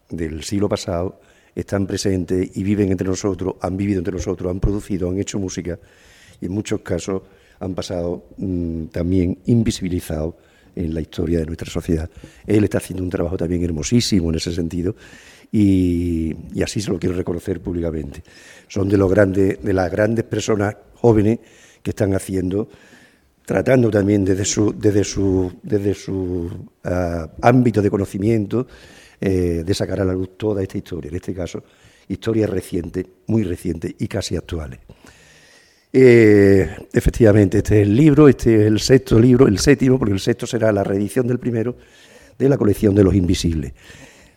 del 0.09 0.43
siglo 0.43 0.69
pasado, 0.69 1.19
están 1.53 1.85
presentes 1.85 2.55
y 2.55 2.63
viven 2.63 2.91
entre 2.91 3.07
nosotros, 3.07 3.55
han 3.61 3.75
vivido 3.75 3.99
entre 3.99 4.13
nosotros, 4.13 4.49
han 4.49 4.59
producido, 4.59 5.09
han 5.09 5.19
hecho 5.19 5.37
música 5.39 5.77
y 6.39 6.45
en 6.45 6.51
muchos 6.51 6.81
casos 6.81 7.23
han 7.59 7.75
pasado 7.75 8.25
mm, 8.37 8.85
también 8.85 9.37
invisibilizados 9.45 10.35
en 10.75 10.93
la 10.93 11.01
historia 11.01 11.39
de 11.39 11.45
nuestra 11.45 11.69
sociedad. 11.69 12.09
Él 12.45 12.63
está 12.63 12.77
haciendo 12.77 13.03
un 13.03 13.09
trabajo 13.09 13.37
también 13.37 13.63
hermosísimo 13.63 14.29
en 14.29 14.35
ese 14.35 14.53
sentido 14.53 14.95
y, 15.51 16.35
así 16.63 16.81
se 16.81 16.91
lo 16.91 16.99
quiero 16.99 17.15
reconocer 17.15 17.59
públicamente. 17.59 18.23
Son 18.67 18.87
de, 18.87 18.97
los 18.97 19.09
grandes, 19.09 19.61
de 19.61 19.73
las 19.73 19.91
grandes 19.91 20.25
personas 20.25 20.75
jóvenes 20.95 21.39
que 21.81 21.91
están 21.91 22.13
haciendo, 22.13 22.69
tratando 23.45 23.89
también 23.89 24.23
desde 24.23 24.45
su, 24.45 24.73
desde 24.77 25.03
su, 25.03 25.51
desde 25.63 25.93
su 25.93 26.49
ah, 26.83 27.29
ámbito 27.41 27.81
de 27.81 27.89
conocimiento 27.89 28.67
eh, 29.19 29.63
de 29.65 29.73
sacar 29.73 30.01
a 30.01 30.05
la 30.05 30.13
luz 30.13 30.37
toda 30.37 30.61
esta 30.61 30.77
historia, 30.77 31.09
en 31.09 31.15
este 31.15 31.33
caso, 31.33 31.63
historias 32.07 32.49
recientes, 32.49 33.05
muy 33.27 33.43
recientes 33.43 33.95
y 33.97 34.07
casi 34.07 34.35
actuales. 34.35 34.79
Eh, 35.91 36.87
efectivamente, 36.93 37.57
este 37.57 37.81
es 37.81 37.87
el 37.87 37.95
libro, 37.95 38.29
este 38.29 38.55
es 38.55 38.67
el 38.67 38.79
sexto 38.79 39.19
libro, 39.19 39.47
el 39.47 39.57
séptimo, 39.57 39.97
porque 39.97 40.13
el 40.13 40.19
sexto 40.19 40.45
será 40.45 40.71
la 40.71 40.83
reedición 40.83 41.25
del 41.27 41.39
primero 41.39 41.75
de 42.37 42.47
la 42.47 42.57
colección 42.57 42.93
de 42.93 43.03
los 43.03 43.15
invisibles. 43.15 43.73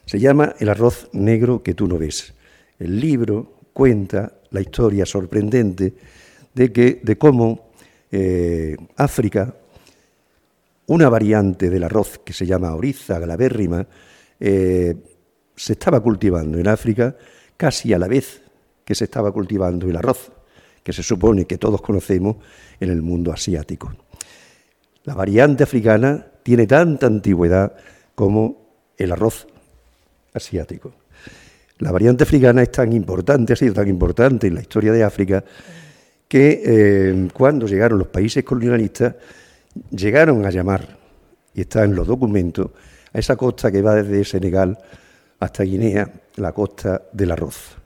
Se 0.07 0.19
llama 0.19 0.55
El 0.59 0.71
arroz 0.71 1.09
negro 1.13 1.63
que 1.63 1.75
tú 1.75 1.87
no 1.87 1.99
ves. 1.99 2.35
El 2.79 2.99
libro 2.99 3.61
cuenta 3.73 4.33
la 4.51 4.61
historia 4.61 5.07
sorprendente 5.07 5.95
de, 6.55 6.73
que, 6.73 7.01
de 7.03 7.19
cómo 7.19 7.71
eh, 8.11 8.77
África, 8.97 9.55
una 10.87 11.09
variante 11.09 11.71
del 11.71 11.85
arroz 11.85 12.19
que 12.25 12.33
se 12.33 12.47
llama 12.47 12.75
oriza 12.75 13.19
galabérrima, 13.19 13.87
eh, 14.41 14.97
se 15.55 15.75
estaba 15.75 16.01
cultivando 16.01 16.59
en 16.59 16.67
África 16.67 17.15
casi 17.57 17.93
a 17.93 17.99
la 17.99 18.09
vez 18.09 18.43
que 18.85 18.95
se 18.95 19.05
estaba 19.05 19.31
cultivando 19.33 19.89
el 19.89 19.97
arroz 19.97 20.33
que 20.83 20.93
se 20.93 21.03
supone 21.03 21.45
que 21.45 21.59
todos 21.59 21.81
conocemos 21.81 22.37
en 22.81 22.91
el 22.91 23.03
mundo 23.03 23.33
asiático. 23.33 23.93
La 25.05 25.15
variante 25.15 25.65
africana 25.65 26.25
tiene 26.43 26.67
tanta 26.67 27.07
antigüedad 27.07 27.75
como 28.15 28.93
el 28.97 29.13
arroz 29.13 29.47
asiático. 30.35 30.93
La 31.79 31.91
variante 31.91 32.25
africana 32.25 32.63
es 32.63 32.71
tan 32.71 32.93
importante, 32.93 33.53
ha 33.53 33.57
sido 33.57 33.75
tan 33.75 33.89
importante 33.89 34.47
en 34.47 34.55
la 34.55 34.61
historia 34.61 34.93
de 34.93 35.03
África, 35.03 35.45
que 36.29 36.63
eh, 36.65 37.29
cuando 37.33 37.67
llegaron 37.67 37.99
los 37.99 38.09
países 38.09 38.45
colonialistas, 38.45 39.15
llegaron 39.91 40.45
a 40.47 40.51
llamar, 40.51 40.97
y 41.55 41.63
está 41.63 41.85
en 41.85 41.95
los 41.95 42.07
documentos, 42.07 42.71
a 43.13 43.19
esa 43.19 43.37
costa 43.37 43.71
que 43.71 43.83
va 43.83 43.97
desde 43.97 44.25
Senegal 44.25 44.79
hasta 45.41 45.65
Guinea, 45.65 46.11
la 46.37 46.53
costa 46.53 47.03
del 47.13 47.33
arroz. 47.33 47.77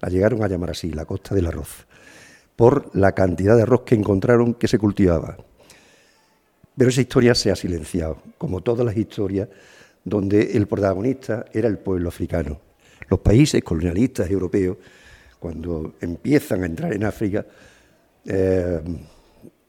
La 0.00 0.08
llegaron 0.08 0.42
a 0.42 0.48
llamar 0.48 0.70
así, 0.70 0.92
la 0.92 1.04
costa 1.04 1.34
del 1.34 1.46
arroz 1.46 1.86
por 2.56 2.94
la 2.94 3.12
cantidad 3.12 3.56
de 3.56 3.62
arroz 3.62 3.82
que 3.82 3.94
encontraron 3.94 4.54
que 4.54 4.68
se 4.68 4.78
cultivaba. 4.78 5.36
Pero 6.76 6.90
esa 6.90 7.00
historia 7.00 7.34
se 7.34 7.50
ha 7.50 7.56
silenciado, 7.56 8.18
como 8.38 8.60
todas 8.60 8.84
las 8.84 8.96
historias 8.96 9.48
donde 10.04 10.56
el 10.56 10.66
protagonista 10.66 11.44
era 11.52 11.68
el 11.68 11.78
pueblo 11.78 12.08
africano. 12.08 12.60
Los 13.08 13.20
países 13.20 13.62
colonialistas 13.62 14.30
europeos, 14.30 14.78
cuando 15.38 15.94
empiezan 16.00 16.62
a 16.62 16.66
entrar 16.66 16.92
en 16.92 17.04
África, 17.04 17.44
eh, 18.24 18.80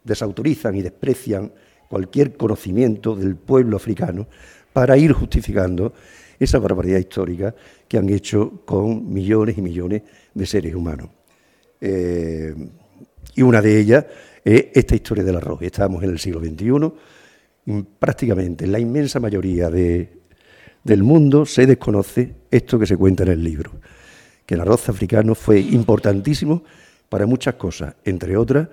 desautorizan 0.03 0.75
y 0.75 0.81
desprecian 0.81 1.51
cualquier 1.89 2.35
conocimiento 2.37 3.15
del 3.15 3.35
pueblo 3.35 3.77
africano 3.77 4.27
para 4.71 4.97
ir 4.97 5.13
justificando 5.13 5.93
esa 6.39 6.59
barbaridad 6.59 6.99
histórica 6.99 7.53
que 7.87 7.97
han 7.97 8.09
hecho 8.09 8.61
con 8.65 9.11
millones 9.11 9.57
y 9.57 9.61
millones 9.61 10.01
de 10.33 10.45
seres 10.45 10.73
humanos. 10.73 11.09
Eh, 11.85 12.55
y 13.35 13.41
una 13.41 13.61
de 13.61 13.77
ellas 13.77 14.05
es 14.41 14.67
esta 14.73 14.95
historia 14.95 15.21
del 15.21 15.35
arroz. 15.35 15.61
Estamos 15.63 16.01
en 16.01 16.11
el 16.11 16.19
siglo 16.19 16.39
XXI, 16.39 17.83
prácticamente 17.99 18.65
la 18.67 18.79
inmensa 18.79 19.19
mayoría 19.19 19.69
del 19.69 21.03
mundo 21.03 21.45
se 21.45 21.65
desconoce 21.65 22.35
esto 22.49 22.79
que 22.79 22.85
se 22.85 22.95
cuenta 22.95 23.23
en 23.23 23.29
el 23.31 23.43
libro, 23.43 23.71
que 24.45 24.55
el 24.55 24.61
arroz 24.61 24.87
africano 24.87 25.35
fue 25.35 25.59
importantísimo 25.59 26.63
para 27.09 27.25
muchas 27.25 27.55
cosas, 27.55 27.95
entre 28.05 28.37
otras 28.37 28.69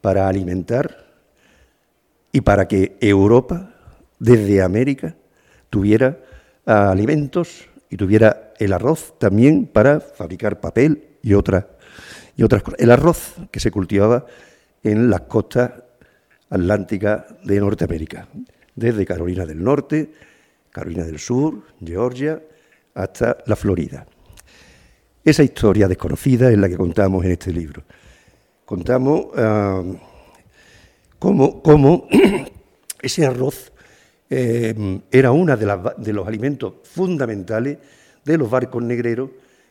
para 0.00 0.26
alimentar 0.26 1.06
y 2.32 2.40
para 2.40 2.66
que 2.66 2.96
Europa, 3.00 3.72
desde 4.18 4.62
América, 4.62 5.14
tuviera 5.70 6.18
alimentos 6.64 7.66
y 7.88 7.96
tuviera 7.96 8.52
el 8.58 8.72
arroz 8.72 9.14
también 9.18 9.66
para 9.66 10.00
fabricar 10.00 10.58
papel 10.58 11.04
y 11.22 11.34
otras 11.34 11.64
y 12.38 12.44
otras 12.44 12.62
cosas. 12.62 12.80
El 12.80 12.92
arroz 12.92 13.34
que 13.50 13.58
se 13.58 13.72
cultivaba 13.72 14.24
en 14.84 15.10
las 15.10 15.22
costas 15.22 15.72
atlánticas 16.48 17.24
de 17.42 17.58
Norteamérica, 17.58 18.28
desde 18.76 19.04
Carolina 19.04 19.44
del 19.44 19.62
Norte, 19.62 20.12
Carolina 20.70 21.04
del 21.04 21.18
Sur, 21.18 21.64
Georgia, 21.84 22.40
hasta 22.94 23.38
la 23.44 23.56
Florida. 23.56 24.06
Esa 25.24 25.42
historia 25.42 25.88
desconocida 25.88 26.50
es 26.50 26.56
la 26.56 26.68
que 26.68 26.76
contamos 26.76 27.24
en 27.24 27.32
este 27.32 27.52
libro. 27.52 27.82
Contamos 28.64 29.26
ah, 29.36 29.82
cómo, 31.18 32.08
ese 33.02 33.26
arroz 33.26 33.72
eh, 34.30 35.00
era 35.10 35.32
uno 35.32 35.56
de, 35.56 36.12
los 36.12 36.28
alimentos 36.28 36.74
fundamentales 36.84 37.78
de 38.24 38.38
los 38.38 38.48
barcos 38.48 38.80
negreros 38.80 39.30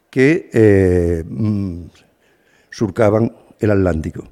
que 0.10 0.50
eh, 0.52 1.24
mm, 1.26 1.86
surcaban 2.70 3.36
el 3.60 3.72
Atlántico. 3.72 4.24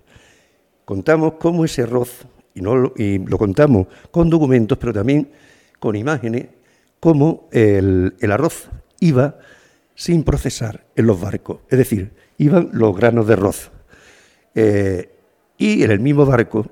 Contamos 0.85 1.33
cómo 1.39 1.65
ese 1.65 1.83
arroz, 1.83 2.25
y, 2.53 2.61
no, 2.61 2.75
lo 2.75 3.37
contamos 3.37 3.87
con 4.11 4.29
documentos, 4.29 4.77
pero 4.77 4.93
también 4.93 5.29
con 5.79 5.95
imágenes, 5.95 6.47
cómo 6.99 7.47
el, 7.51 8.13
arroz 8.31 8.69
iba 8.99 9.37
sin 9.95 10.23
procesar 10.23 10.85
en 10.95 11.07
los 11.07 11.19
barcos, 11.19 11.59
es 11.69 11.77
decir, 11.77 12.11
iban 12.37 12.69
los 12.73 12.95
granos 12.95 13.27
de 13.27 13.33
arroz. 13.33 13.71
Eh, 14.53 15.09
y 15.57 15.83
en 15.83 15.91
el 15.91 15.99
mismo 15.99 16.25
barco, 16.25 16.65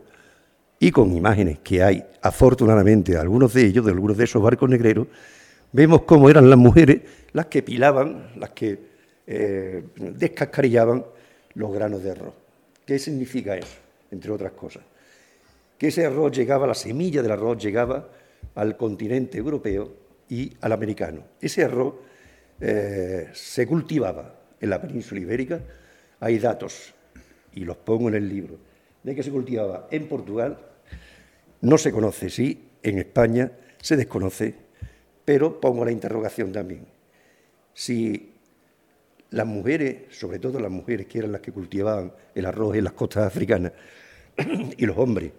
y 0.80 0.92
con 0.92 1.16
imágenes 1.16 1.60
que 1.60 1.82
hay, 1.82 2.04
afortunadamente, 2.22 3.16
algunos 3.18 3.54
de 3.54 3.66
ellos, 3.66 3.86
de 3.86 3.92
algunos 3.92 4.18
de 4.18 4.26
esos 4.26 4.42
barcos 4.42 4.70
negreros, 4.70 5.08
vemos 5.72 6.04
cómo 6.04 6.30
eran 6.30 6.50
las 6.50 6.60
mujeres 6.60 7.02
las 7.32 7.48
que 7.48 7.64
pilaban, 7.64 8.32
las 8.38 8.52
que 8.52 8.80
eh, 9.26 9.84
descascarillaban 9.96 11.06
los 11.56 11.74
granos 11.74 12.04
de 12.04 12.12
arroz. 12.12 12.34
¿Qué 12.86 13.00
significa 13.00 13.58
eso? 13.58 13.78
Entre 14.12 14.32
otras 14.32 14.52
cosas. 14.54 14.84
Que 15.78 15.88
ese 15.88 16.06
arroz 16.06 16.36
llegaba, 16.36 16.68
la 16.68 16.76
semilla 16.76 17.22
del 17.22 17.32
arroz 17.32 17.62
llegaba 17.64 18.10
al 18.56 18.78
continente 18.78 19.38
europeo 19.38 19.94
y 20.30 20.52
al 20.62 20.72
americano. 20.72 21.24
Ese 21.42 21.64
arroz 21.64 21.96
eh, 22.60 23.30
se 23.34 23.68
cultivaba 23.68 24.36
en 24.60 24.70
la 24.70 24.82
península 24.82 25.22
ibérica. 25.22 25.60
Hay 26.20 26.40
datos, 26.40 26.94
y 27.54 27.66
los 27.66 27.78
pongo 27.78 28.10
en 28.10 28.16
el 28.16 28.30
libro, 28.30 28.58
de 29.04 29.16
que 29.16 29.24
se 29.24 29.32
cultivaba 29.32 29.88
en 29.92 30.08
Portugal. 30.08 30.58
No 31.62 31.78
se 31.78 31.92
conoce, 31.92 32.30
sí, 32.30 32.70
en 32.82 33.00
España 33.00 33.52
se 33.82 33.98
desconoce, 33.98 34.56
pero 35.26 35.60
pongo 35.60 35.84
la 35.86 35.92
interrogación 35.92 36.52
también. 36.52 36.86
Si 37.74 38.33
las 39.34 39.48
mujeres, 39.48 40.16
sobre 40.16 40.38
todo 40.38 40.60
las 40.60 40.72
mujeres 40.72 41.08
que 41.08 41.18
eran 41.18 41.32
las 41.32 41.42
que 41.42 41.52
cultivaban 41.52 42.14
el 42.36 42.46
arroz 42.46 42.76
en 42.76 42.84
las 42.84 42.94
costas 42.94 43.26
africanas, 43.26 43.72
y 44.78 44.86
los 44.86 44.98
hombres, 44.98 45.32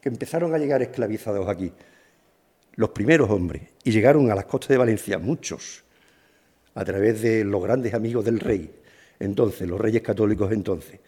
que 0.00 0.08
empezaron 0.08 0.54
a 0.54 0.58
llegar 0.58 0.80
esclavizados 0.82 1.46
aquí, 1.46 1.70
los 2.76 2.90
primeros 2.90 3.30
hombres, 3.30 3.62
y 3.84 3.90
llegaron 3.90 4.30
a 4.30 4.34
las 4.34 4.46
costas 4.46 4.70
de 4.70 4.78
Valencia, 4.78 5.18
muchos, 5.18 5.84
a 6.74 6.84
través 6.84 7.20
de 7.20 7.44
los 7.44 7.62
grandes 7.62 7.92
amigos 7.92 8.24
del 8.24 8.40
rey, 8.40 8.70
entonces, 9.18 9.68
los 9.68 9.80
reyes 9.80 10.02
católicos 10.02 10.50
entonces, 10.52 11.00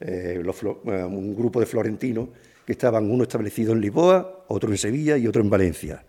eh, 0.00 0.42
eh, 0.42 1.04
un 1.04 1.36
grupo 1.36 1.58
de 1.58 1.66
florentinos 1.66 2.28
que 2.64 2.72
estaban 2.72 3.10
uno 3.10 3.24
establecido 3.24 3.72
en 3.72 3.80
Lisboa, 3.80 4.44
otro 4.48 4.70
en 4.70 4.78
Sevilla 4.78 5.16
y 5.16 5.26
otro 5.26 5.42
en 5.42 5.50
Valencia. 5.50 6.04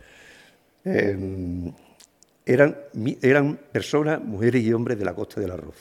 Eh, 0.83 1.15
eran, 2.47 3.59
personas, 3.71 4.23
mujeres 4.23 4.63
y 4.63 4.71
hombres 4.71 4.97
de 4.97 5.05
la 5.05 5.13
costa 5.13 5.41
del 5.41 5.51
arroz. 5.51 5.75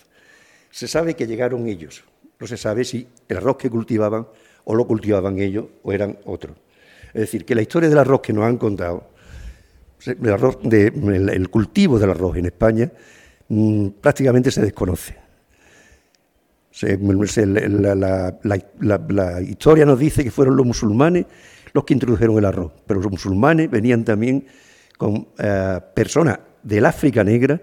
Se 0.71 0.89
sabe 0.89 1.15
que 1.15 1.27
llegaron 1.27 1.67
ellos, 1.69 2.05
no 2.41 2.47
se 2.47 2.57
sabe 2.57 2.85
si 2.85 3.07
el 3.29 3.37
arroz 3.37 3.57
que 3.57 3.71
cultivaban 3.71 4.27
o 4.65 4.75
lo 4.75 4.87
cultivaban 4.87 5.39
ellos 5.39 5.67
o 5.83 5.93
eran 5.93 6.19
otros. 6.25 6.57
Es 7.15 7.21
decir, 7.21 7.45
que 7.45 7.55
la 7.55 7.63
historia 7.63 7.89
del 7.89 7.99
arroz 7.99 8.21
que 8.21 8.33
nos 8.33 8.45
han 8.45 8.59
contado 8.59 9.11
el, 10.05 10.31
arroz 10.31 10.59
de, 10.63 10.89
el, 10.89 11.49
cultivo 11.49 11.99
del 11.99 12.11
arroz 12.11 12.37
en 12.37 12.47
España 12.47 12.91
mm, 13.49 13.89
prácticamente 14.01 14.51
se 14.51 14.61
desconoce. 14.61 15.17
la, 16.83 19.41
historia 19.41 19.87
nos 19.87 19.99
dice 19.99 20.25
que 20.25 20.31
fueron 20.31 20.57
los 20.57 20.67
musulmanes 20.67 21.27
los 21.73 21.85
que 21.85 21.95
introdujeron 21.95 22.39
el 22.39 22.45
arroz, 22.45 22.73
pero 22.87 23.01
los 23.01 23.13
musulmanes 23.13 23.71
venían 23.71 24.05
también 24.05 24.47
con 24.97 25.29
eh, 25.39 25.81
personas 25.95 26.39
del 26.67 26.85
África 26.85 27.23
Negra 27.23 27.61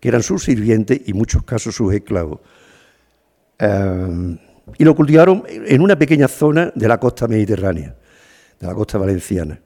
que 0.00 0.08
eran 0.08 0.22
sus 0.22 0.44
sirvientes 0.44 1.00
y 1.04 1.10
en 1.10 1.16
muchos 1.16 1.42
casos 1.44 1.74
sus 1.74 1.92
esclavos. 1.92 2.40
Eh, 3.58 4.38
y 4.76 4.84
lo 4.84 4.94
cultivaron 4.94 5.44
en 5.48 5.80
una 5.80 5.98
pequeña 5.98 6.28
zona 6.28 6.72
de 6.74 6.88
la 6.88 6.98
costa 6.98 7.26
mediterránea, 7.26 7.94
de 8.60 8.66
la 8.66 8.74
costa 8.74 8.98
valenciana. 8.98 9.60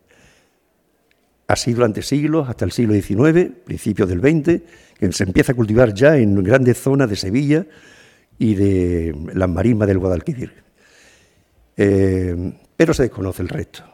Así 1.46 1.72
durante 1.72 2.02
siglos, 2.02 2.48
hasta 2.48 2.64
el 2.64 2.72
siglo 2.72 2.94
XIX, 2.94 3.50
principios 3.64 4.08
del 4.08 4.20
XX, 4.20 4.62
que 4.98 5.12
se 5.12 5.24
empieza 5.24 5.52
a 5.52 5.54
cultivar 5.54 5.92
ya 5.92 6.16
en 6.16 6.42
grandes 6.42 6.78
zonas 6.78 7.10
de 7.10 7.16
Sevilla 7.16 7.66
y 8.38 8.54
de 8.54 9.14
las 9.34 9.48
marismas 9.48 9.88
del 9.88 9.98
Guadalquivir. 9.98 10.62
Eh, 11.76 12.52
pero 12.76 12.94
se 12.94 13.02
desconoce 13.02 13.42
el 13.42 13.48
resto. 13.48 13.84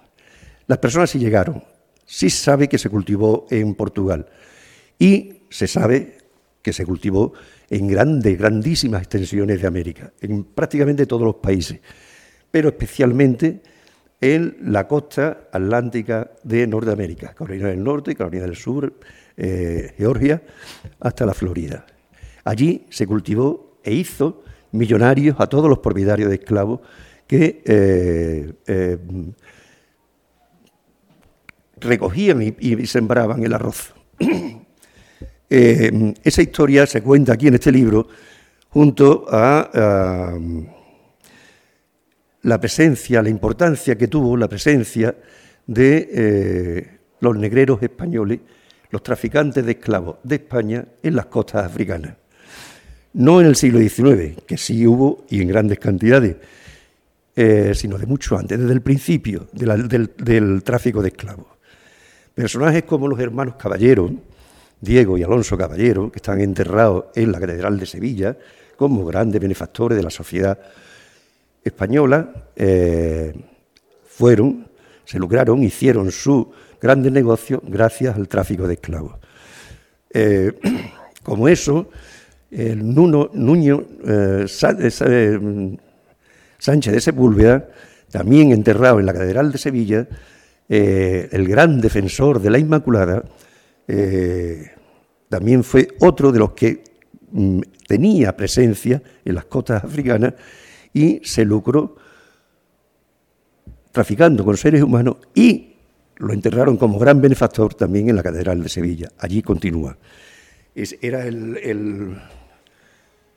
Las 0.67 0.79
personas 0.79 1.11
sí 1.11 1.19
llegaron, 1.19 1.65
sí 2.05 2.31
sabe 2.31 2.69
que 2.69 2.79
se 2.79 2.91
cultivó 2.91 3.47
en 3.51 3.75
Portugal 3.75 4.27
y 4.99 5.43
se 5.51 5.67
sabe 5.67 6.19
que 6.63 6.73
se 6.73 6.85
cultivó 6.85 7.33
en 7.71 7.87
grandes, 7.87 8.39
grandísimas 8.39 9.03
extensiones 9.03 9.61
de 9.61 9.67
América, 9.67 10.13
en 10.21 10.45
prácticamente 10.45 11.07
todos 11.07 11.23
los 11.23 11.37
países, 11.37 11.81
pero 12.51 12.69
especialmente 12.69 13.63
en 14.21 14.57
la 14.63 14.89
costa 14.89 15.49
atlántica 15.53 16.33
de 16.43 16.67
Norteamérica, 16.67 17.35
Carolina 17.35 17.69
del 17.69 17.83
Norte, 17.83 18.15
Carolina 18.17 18.45
del 18.45 18.57
Sur, 18.57 18.93
eh, 19.37 19.95
Georgia, 19.97 20.43
hasta 20.99 21.25
la 21.25 21.35
Florida. 21.35 21.87
Allí 22.45 22.87
se 22.91 23.07
cultivó 23.07 23.79
e 23.85 23.95
hizo 23.95 24.43
millonarios 24.73 25.37
a 25.39 25.47
todos 25.47 25.69
los 25.69 25.79
propietarios 25.79 26.29
de 26.31 26.37
esclavos 26.37 26.81
que 27.27 27.63
eh, 27.65 28.53
eh, 28.67 28.99
recogían 31.77 32.43
y 32.59 32.87
sembraban 32.87 33.45
el 33.45 33.53
arroz. 33.53 33.95
Eh, 35.51 36.15
esa 36.23 36.43
historia 36.43 36.87
se 36.87 37.03
cuenta 37.03 37.33
aquí 37.33 37.49
en 37.49 37.55
este 37.55 37.73
libro 37.73 38.07
junto 38.69 39.27
a, 39.31 40.37
la 42.43 42.61
presencia, 42.61 43.23
la 43.23 43.29
importancia 43.29 43.97
que 43.97 44.09
tuvo 44.09 44.37
la 44.37 44.49
presencia 44.49 45.15
de 45.67 46.09
eh, 46.13 46.99
los 47.21 47.37
negreros 47.37 47.83
españoles, 47.83 48.41
los 48.91 49.03
traficantes 49.03 49.65
de 49.65 49.73
esclavos 49.73 50.17
de 50.23 50.37
España 50.37 50.85
en 51.03 51.17
las 51.17 51.27
costas 51.27 51.67
africanas. 51.67 52.15
No 53.15 53.41
en 53.41 53.47
el 53.47 53.57
siglo 53.57 53.81
XIX, 53.81 54.43
que 54.47 54.57
sí 54.57 54.87
hubo 54.87 55.27
y 55.29 55.43
en 55.43 55.49
grandes 55.49 55.79
cantidades, 55.79 56.37
eh, 57.35 57.73
sino 57.75 57.99
de 57.99 58.07
mucho 58.07 58.39
antes, 58.39 58.59
desde 58.59 58.73
el 58.73 58.83
principio 58.83 59.49
del, 59.53 59.89
del 60.17 60.63
tráfico 60.63 61.03
de 61.03 61.09
esclavos. 61.09 61.47
Personajes 62.35 62.85
como 62.85 63.09
los 63.09 63.19
hermanos 63.19 63.57
Caballeros, 63.57 64.13
Diego 64.81 65.19
y 65.19 65.23
Alonso 65.23 65.57
Caballero, 65.59 66.11
que 66.11 66.19
están 66.19 66.41
enterrados 66.41 67.07
en 67.15 67.33
la 67.33 67.41
Catedral 67.41 67.79
de 67.79 67.87
Sevilla 67.87 68.37
como 68.77 69.05
grandes 69.05 69.41
benefactores 69.41 69.97
de 69.97 70.05
la 70.05 70.11
sociedad 70.11 70.59
española, 71.65 72.33
eh, 72.55 73.35
fueron, 74.07 74.69
se 75.05 75.19
lucraron, 75.19 75.63
hicieron 75.63 76.13
su 76.13 76.51
grandes 76.81 77.11
negocios 77.11 77.61
gracias 77.65 78.15
al 78.17 78.29
tráfico 78.29 78.69
de 78.69 78.75
esclavos. 78.75 79.17
Eh, 80.11 80.53
como 81.25 81.49
eso, 81.49 81.91
el 82.51 82.95
Nuno, 82.95 83.31
Nuño 83.35 83.85
eh, 84.07 84.45
Sánchez 84.47 85.03
de 86.93 87.01
Sepúlveda, 87.01 87.69
también 88.13 88.53
enterrado 88.53 89.01
en 89.01 89.07
la 89.07 89.13
Catedral 89.13 89.51
de 89.53 89.59
Sevilla, 89.59 90.07
el 90.69 91.49
gran 91.49 91.81
defensor 91.81 92.41
de 92.41 92.51
la 92.51 92.59
Inmaculada, 92.59 93.25
eh, 93.89 94.71
también 95.31 95.65
fue 95.65 95.89
otro 96.01 96.31
de 96.31 96.39
los 96.39 96.53
que 96.53 96.85
mm, 97.33 97.61
tenía 97.87 98.37
presencia 98.37 99.03
en 99.25 99.35
las 99.35 99.47
costas 99.47 99.83
africanas 99.83 100.35
y 100.93 101.21
se 101.25 101.45
lucró 101.45 101.97
traficando 103.91 104.45
con 104.45 104.57
seres 104.57 104.83
humanos 104.83 105.17
y 105.35 105.75
lo 106.17 106.33
enterraron 106.33 106.77
como 106.77 106.99
gran 106.99 107.21
benefactor 107.21 107.75
también 107.75 108.11
en 108.11 108.17
la 108.17 108.23
Catedral 108.23 108.63
de 108.63 108.69
Sevilla. 108.69 109.09
Allí 109.19 109.43
continúa. 109.43 109.97
era 110.75 111.27
el, 111.27 111.57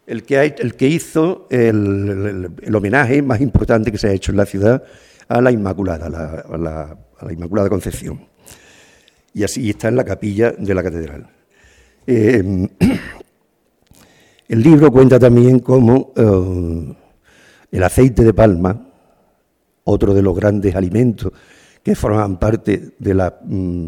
el, 0.05 0.23
que, 0.23 0.55
el 0.57 0.75
que, 0.75 0.87
hizo 0.87 1.47
el, 1.49 2.75
homenaje 2.75 3.21
más 3.21 3.39
importante 3.39 3.91
que 3.91 3.97
se 3.97 4.09
ha 4.09 4.11
hecho 4.11 4.31
en 4.31 4.37
la 4.37 4.45
ciudad 4.45 4.83
a 5.27 5.39
la 5.41 5.51
Inmaculada, 5.51 6.07
a 6.07 6.57
la 6.57 6.97
Inmaculada 7.33 7.69
Concepción 7.69 8.30
y 9.33 9.43
así 9.43 9.69
está 9.69 9.87
en 9.87 9.95
la 9.95 10.03
capilla 10.03 10.51
de 10.51 10.73
la 10.73 10.83
catedral. 10.83 11.27
Eh, 12.05 12.69
el 14.47 14.61
libro 14.63 14.91
cuenta 14.91 15.19
también 15.19 15.59
cómo 15.59 16.13
eh, 16.15 16.95
el 17.71 17.83
aceite 17.83 18.23
de 18.23 18.33
palma, 18.33 18.87
otro 19.83 20.13
de 20.13 20.21
los 20.21 20.35
grandes 20.35 20.75
alimentos 20.75 21.31
que 21.81 21.95
forman 21.95 22.37
parte 22.37 22.91
de, 22.99 23.31
mm, 23.43 23.87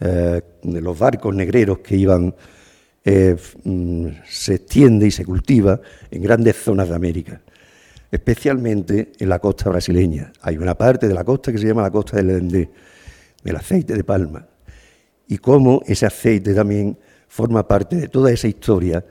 eh, 0.00 0.42
los 0.62 0.98
barcos 0.98 1.34
negreros 1.34 1.78
que 1.78 1.96
iban, 1.96 2.34
mm, 3.04 4.06
se 4.28 4.54
extiende 4.54 5.06
y 5.06 5.10
se 5.10 5.24
cultiva 5.24 5.80
en 6.10 6.22
grandes 6.22 6.56
zonas 6.56 6.88
de 6.88 6.94
América, 6.94 7.40
especialmente 8.10 9.12
en 9.18 9.28
la 9.28 9.38
costa 9.38 9.70
brasileña. 9.70 10.32
Hay 10.42 10.58
una 10.58 10.74
parte 10.74 11.08
de 11.08 11.14
la 11.14 11.24
costa 11.24 11.52
que 11.52 11.58
se 11.58 11.66
llama 11.66 11.82
la 11.82 11.90
costa 11.90 12.16
del 12.16 12.30
Edendé, 12.30 12.70
del 13.42 13.56
aceite 13.56 13.94
de 13.94 14.04
palma 14.04 14.46
y 15.28 15.38
cómo 15.38 15.82
ese 15.86 16.06
aceite 16.06 16.54
también 16.54 16.98
forma 17.28 17.66
parte 17.66 17.96
de 17.96 18.08
toda 18.08 18.30
esa 18.30 18.48
historia 18.48 19.04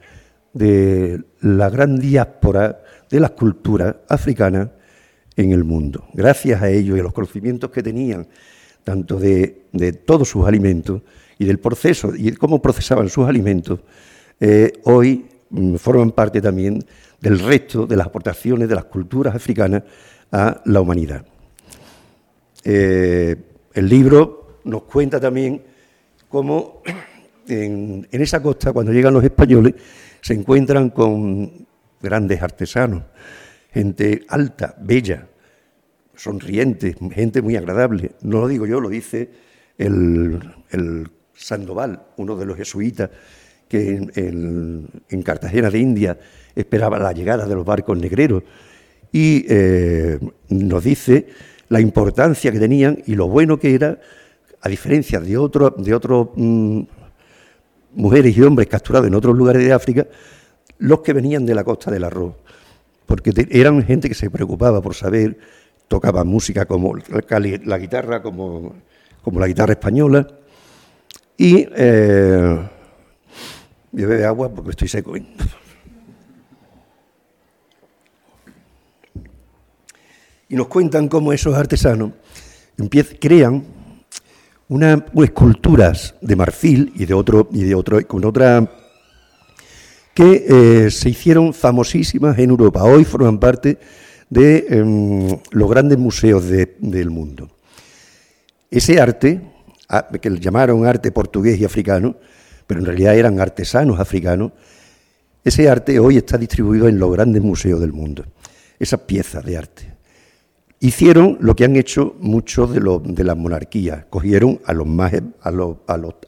de 0.53 1.21
la 1.41 1.69
gran 1.69 1.97
diáspora 1.97 2.79
de 3.09 3.19
las 3.19 3.31
culturas 3.31 3.95
africanas 4.07 4.69
en 5.35 5.51
el 5.51 5.63
mundo. 5.63 6.05
Gracias 6.13 6.61
a 6.61 6.69
ellos 6.69 6.97
y 6.97 6.99
a 6.99 7.03
los 7.03 7.13
conocimientos 7.13 7.71
que 7.71 7.83
tenían, 7.83 8.27
tanto 8.83 9.19
de, 9.19 9.65
todos 10.05 10.29
sus 10.29 10.45
alimentos 10.45 11.01
y 11.39 11.45
del 11.45 11.59
proceso 11.59 12.13
y 12.15 12.31
cómo 12.33 12.61
procesaban 12.61 13.09
sus 13.09 13.27
alimentos, 13.27 13.79
eh, 14.39 14.73
hoy 14.83 15.25
mm, 15.49 15.75
forman 15.75 16.11
parte 16.11 16.41
también 16.41 16.83
del 17.19 17.39
resto 17.39 17.87
de 17.87 17.95
las 17.95 18.07
aportaciones 18.07 18.69
de 18.69 18.75
las 18.75 18.85
culturas 18.85 19.35
africanas 19.35 19.83
a 20.31 20.61
la 20.65 20.81
humanidad. 20.81 21.25
Eh, 22.63 23.35
el 23.73 23.89
libro 23.89 24.59
nos 24.63 24.83
cuenta 24.83 25.19
también 25.19 25.61
como 26.33 26.81
en, 27.47 28.07
esa 28.09 28.41
costa, 28.41 28.73
cuando 28.73 28.91
llegan 28.91 29.13
los 29.13 29.23
españoles, 29.23 29.75
se 30.19 30.33
encuentran 30.33 30.89
con 30.89 31.67
grandes 32.01 32.41
artesanos, 32.41 33.03
gente 33.71 34.25
alta, 34.29 34.75
bella, 34.81 35.27
sonriente, 36.15 36.95
gente 37.11 37.43
muy 37.43 37.55
agradable. 37.55 38.13
No 38.23 38.39
lo 38.39 38.47
digo 38.47 38.65
yo, 38.65 38.79
lo 38.79 38.89
dice 38.89 39.29
el, 39.77 40.41
Sandoval, 41.35 42.01
uno 42.17 42.35
de 42.35 42.47
los 42.47 42.57
jesuitas 42.57 43.11
que 43.67 43.91
en, 44.15 45.21
Cartagena 45.21 45.69
de 45.69 45.77
India 45.77 46.17
esperaba 46.55 46.97
la 46.97 47.11
llegada 47.11 47.45
de 47.45 47.53
los 47.53 47.63
barcos 47.63 47.95
negreros 47.95 48.41
y 49.11 49.45
eh, 49.47 50.17
nos 50.49 50.83
dice 50.83 51.27
la 51.69 51.79
importancia 51.79 52.51
que 52.51 52.59
tenían 52.59 53.03
y 53.05 53.13
lo 53.13 53.27
bueno 53.27 53.59
que 53.59 53.75
era 53.75 53.99
a 54.63 54.69
diferencia 54.69 55.19
de 55.19 55.37
otros 55.37 55.73
de 55.77 55.93
otros 55.93 56.29
mm, 56.35 56.81
mujeres 57.95 58.35
y 58.35 58.41
hombres 58.41 58.67
capturados 58.67 59.07
en 59.07 59.13
otros 59.13 59.35
lugares 59.35 59.63
de 59.63 59.73
África, 59.73 60.07
los 60.79 61.01
que 61.01 61.11
venían 61.13 61.45
de 61.45 61.53
la 61.53 61.65
costa 61.65 61.91
del 61.91 62.05
arroz, 62.05 62.33
porque 63.05 63.31
eran 63.51 63.83
gente 63.83 64.07
que 64.07 64.15
se 64.15 64.29
preocupaba 64.29 64.81
por 64.81 64.95
saber, 64.95 65.37
tocaban 65.87 66.27
música 66.27 66.65
como 66.65 66.95
la, 66.95 67.77
guitarra, 67.77 68.23
como, 68.23 68.73
como, 69.21 69.39
la 69.39 69.47
guitarra 69.47 69.73
española, 69.73 70.27
y 71.37 71.67
eh, 71.75 72.69
yo 73.91 74.07
bebo 74.07 74.27
agua 74.27 74.49
porque 74.49 74.71
estoy 74.71 74.87
seco. 74.87 75.15
Y 80.47 80.55
nos 80.55 80.67
cuentan 80.67 81.09
cómo 81.09 81.33
esos 81.33 81.53
artesanos 81.53 82.11
crean 83.19 83.82
unas 84.73 85.03
esculturas 85.23 86.15
de 86.19 86.35
marfil 86.35 86.91
y 86.95 87.05
de 87.05 87.13
otro, 87.13 87.47
y 87.51 87.63
de 87.63 87.75
otro, 87.75 88.05
con 88.07 88.25
otra 88.25 88.71
que 90.15 90.45
eh, 90.49 90.89
se 90.89 91.09
hicieron 91.09 91.53
famosísimas 91.53 92.39
en 92.39 92.49
Europa. 92.49 92.83
Hoy 92.83 93.05
forman 93.05 93.37
parte 93.37 93.77
de 94.31 94.65
em, 94.69 95.37
los 95.51 95.69
grandes 95.69 95.99
museos 95.99 96.45
del 96.47 97.09
mundo. 97.11 97.51
Ese 98.71 98.99
arte 98.99 99.41
que 100.19 100.39
llamaron 100.39 100.87
arte 100.87 101.11
portugués 101.11 101.59
y 101.59 101.65
africano, 101.65 102.15
pero 102.65 102.79
en 102.79 102.87
realidad 102.87 103.15
eran 103.15 103.39
artesanos 103.39 103.99
africanos, 103.99 104.53
ese 105.43 105.69
arte 105.69 105.99
hoy 105.99 106.17
está 106.17 106.39
distribuido 106.39 106.87
en 106.87 106.97
los 106.97 107.11
grandes 107.11 107.43
museos 107.43 107.79
del 107.79 107.93
mundo, 107.93 108.25
esas 108.79 109.01
piezas 109.01 109.45
de 109.45 109.55
arte. 109.55 109.92
Hicieron 110.83 111.37
lo 111.39 111.55
que 111.55 111.63
han 111.63 111.77
hecho 111.77 112.13
muchos 112.19 112.73
de, 112.73 112.81
de 113.05 113.23
las 113.23 113.37
monarquías, 113.37 114.03
cogieron 114.09 114.59
a 114.65 114.73
los, 114.73 114.85
más, 114.85 115.13
a, 115.39 115.49
los, 115.49 115.77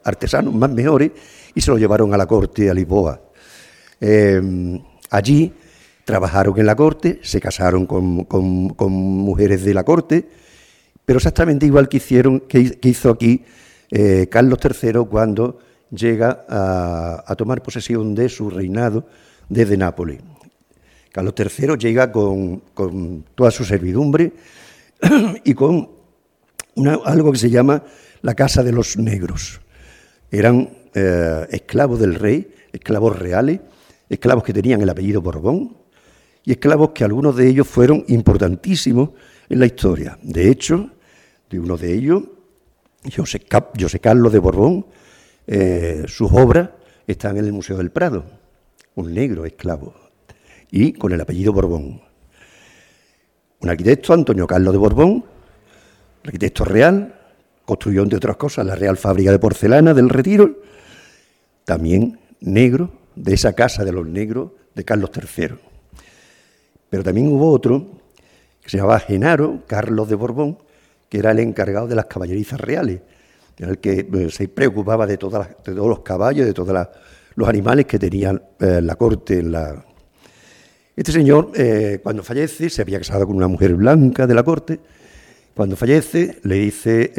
artesanos 0.02 0.54
más 0.54 0.70
mejores 0.70 1.10
y 1.54 1.60
se 1.60 1.70
los 1.70 1.78
llevaron 1.78 2.14
a 2.14 2.16
la 2.16 2.24
corte, 2.24 2.70
a 2.70 2.72
Lisboa. 2.72 3.20
Eh, 4.00 4.80
allí 5.10 5.52
trabajaron 6.06 6.58
en 6.58 6.64
la 6.64 6.74
corte, 6.74 7.20
se 7.22 7.38
casaron 7.38 7.84
con, 7.84 8.26
mujeres 8.90 9.62
de 9.62 9.74
la 9.74 9.84
corte, 9.84 10.26
pero 11.04 11.18
exactamente 11.18 11.66
igual 11.66 11.90
que, 11.90 11.98
hicieron, 11.98 12.40
que, 12.40 12.78
hizo 12.82 13.10
aquí 13.10 13.44
eh, 13.90 14.26
Carlos 14.30 14.58
III 14.64 15.00
cuando 15.10 15.58
llega 15.90 16.46
a, 16.48 17.34
tomar 17.36 17.62
posesión 17.62 18.14
de 18.14 18.30
su 18.30 18.48
reinado 18.48 19.06
desde 19.50 19.76
Nápoles. 19.76 20.20
Carlos 21.16 21.32
III 21.34 21.78
llega 21.78 22.12
con, 22.12 22.62
toda 23.34 23.50
su 23.50 23.64
servidumbre 23.64 24.34
y 25.44 25.54
con 25.54 25.88
algo 27.06 27.32
que 27.32 27.38
se 27.38 27.48
llama 27.48 27.82
la 28.20 28.34
Casa 28.34 28.62
de 28.62 28.70
los 28.70 28.98
Negros. 28.98 29.62
Eran 30.30 30.68
eh, 30.92 31.46
esclavos 31.48 31.98
del 32.00 32.16
rey, 32.16 32.52
esclavos 32.70 33.18
reales, 33.18 33.60
esclavos 34.10 34.44
que 34.44 34.52
tenían 34.52 34.82
el 34.82 34.90
apellido 34.90 35.22
Borbón 35.22 35.78
y 36.44 36.50
esclavos 36.50 36.90
que 36.90 37.04
algunos 37.04 37.34
de 37.34 37.48
ellos 37.48 37.66
fueron 37.66 38.04
importantísimos 38.08 39.12
en 39.48 39.58
la 39.58 39.64
historia. 39.64 40.18
De 40.20 40.50
hecho, 40.50 40.90
de 41.48 41.58
uno 41.58 41.78
de 41.78 41.94
ellos, 41.94 42.24
José, 43.16 43.40
Carlos 43.40 44.32
de 44.34 44.38
Borbón, 44.38 44.84
eh, 45.46 46.04
sus 46.08 46.30
obras 46.30 46.68
están 47.06 47.38
en 47.38 47.46
el 47.46 47.54
Museo 47.54 47.78
del 47.78 47.90
Prado, 47.90 48.22
un 48.96 49.14
negro 49.14 49.46
esclavo, 49.46 50.05
y 50.70 50.92
con 50.92 51.12
el 51.12 51.20
apellido 51.20 51.52
Borbón. 51.52 52.02
Un 53.60 53.70
arquitecto, 53.70 54.12
Antonio 54.12 54.46
Carlos 54.46 54.72
de 54.72 54.78
Borbón, 54.78 55.24
arquitecto 56.24 56.64
real, 56.64 57.14
construyó, 57.64 58.02
entre 58.02 58.18
otras 58.18 58.36
cosas, 58.36 58.66
la 58.66 58.74
Real 58.74 58.96
Fábrica 58.96 59.30
de 59.30 59.38
Porcelana 59.38 59.94
del 59.94 60.08
Retiro, 60.08 60.60
también 61.64 62.18
negro, 62.40 62.90
de 63.14 63.34
esa 63.34 63.54
casa 63.54 63.84
de 63.84 63.92
los 63.92 64.06
negros 64.06 64.50
de 64.74 64.84
Carlos 64.84 65.10
III. 65.14 65.54
Pero 66.90 67.02
también 67.02 67.28
hubo 67.28 67.50
otro 67.50 67.86
que 68.62 68.68
se 68.68 68.76
llamaba 68.76 69.00
Genaro 69.00 69.62
Carlos 69.66 70.08
de 70.08 70.16
Borbón, 70.16 70.58
que 71.08 71.18
era 71.18 71.30
el 71.30 71.38
encargado 71.38 71.86
de 71.86 71.94
las 71.94 72.06
caballerizas 72.06 72.60
reales, 72.60 73.00
era 73.58 73.70
el 73.70 73.78
que 73.78 74.06
eh, 74.12 74.30
se 74.30 74.48
preocupaba 74.48 75.06
de, 75.06 75.16
todos 75.16 75.46
los 75.64 76.00
caballos, 76.00 76.46
de 76.46 76.52
todos 76.52 76.88
los 77.34 77.48
animales 77.48 77.86
que 77.86 77.98
tenían 77.98 78.42
eh, 78.60 78.80
la 78.82 78.96
corte. 78.96 79.42
la... 79.42 79.82
Este 80.96 81.12
señor, 81.12 81.52
eh, 81.54 82.00
cuando 82.02 82.22
fallece, 82.22 82.70
se 82.70 82.80
había 82.80 82.98
casado 82.98 83.26
con 83.26 83.36
una 83.36 83.48
mujer 83.48 83.74
blanca 83.74 84.26
de 84.26 84.34
la 84.34 84.42
corte. 84.42 84.80
Cuando 85.54 85.76
fallece, 85.76 86.38
le 86.42 86.54
dice 86.56 87.12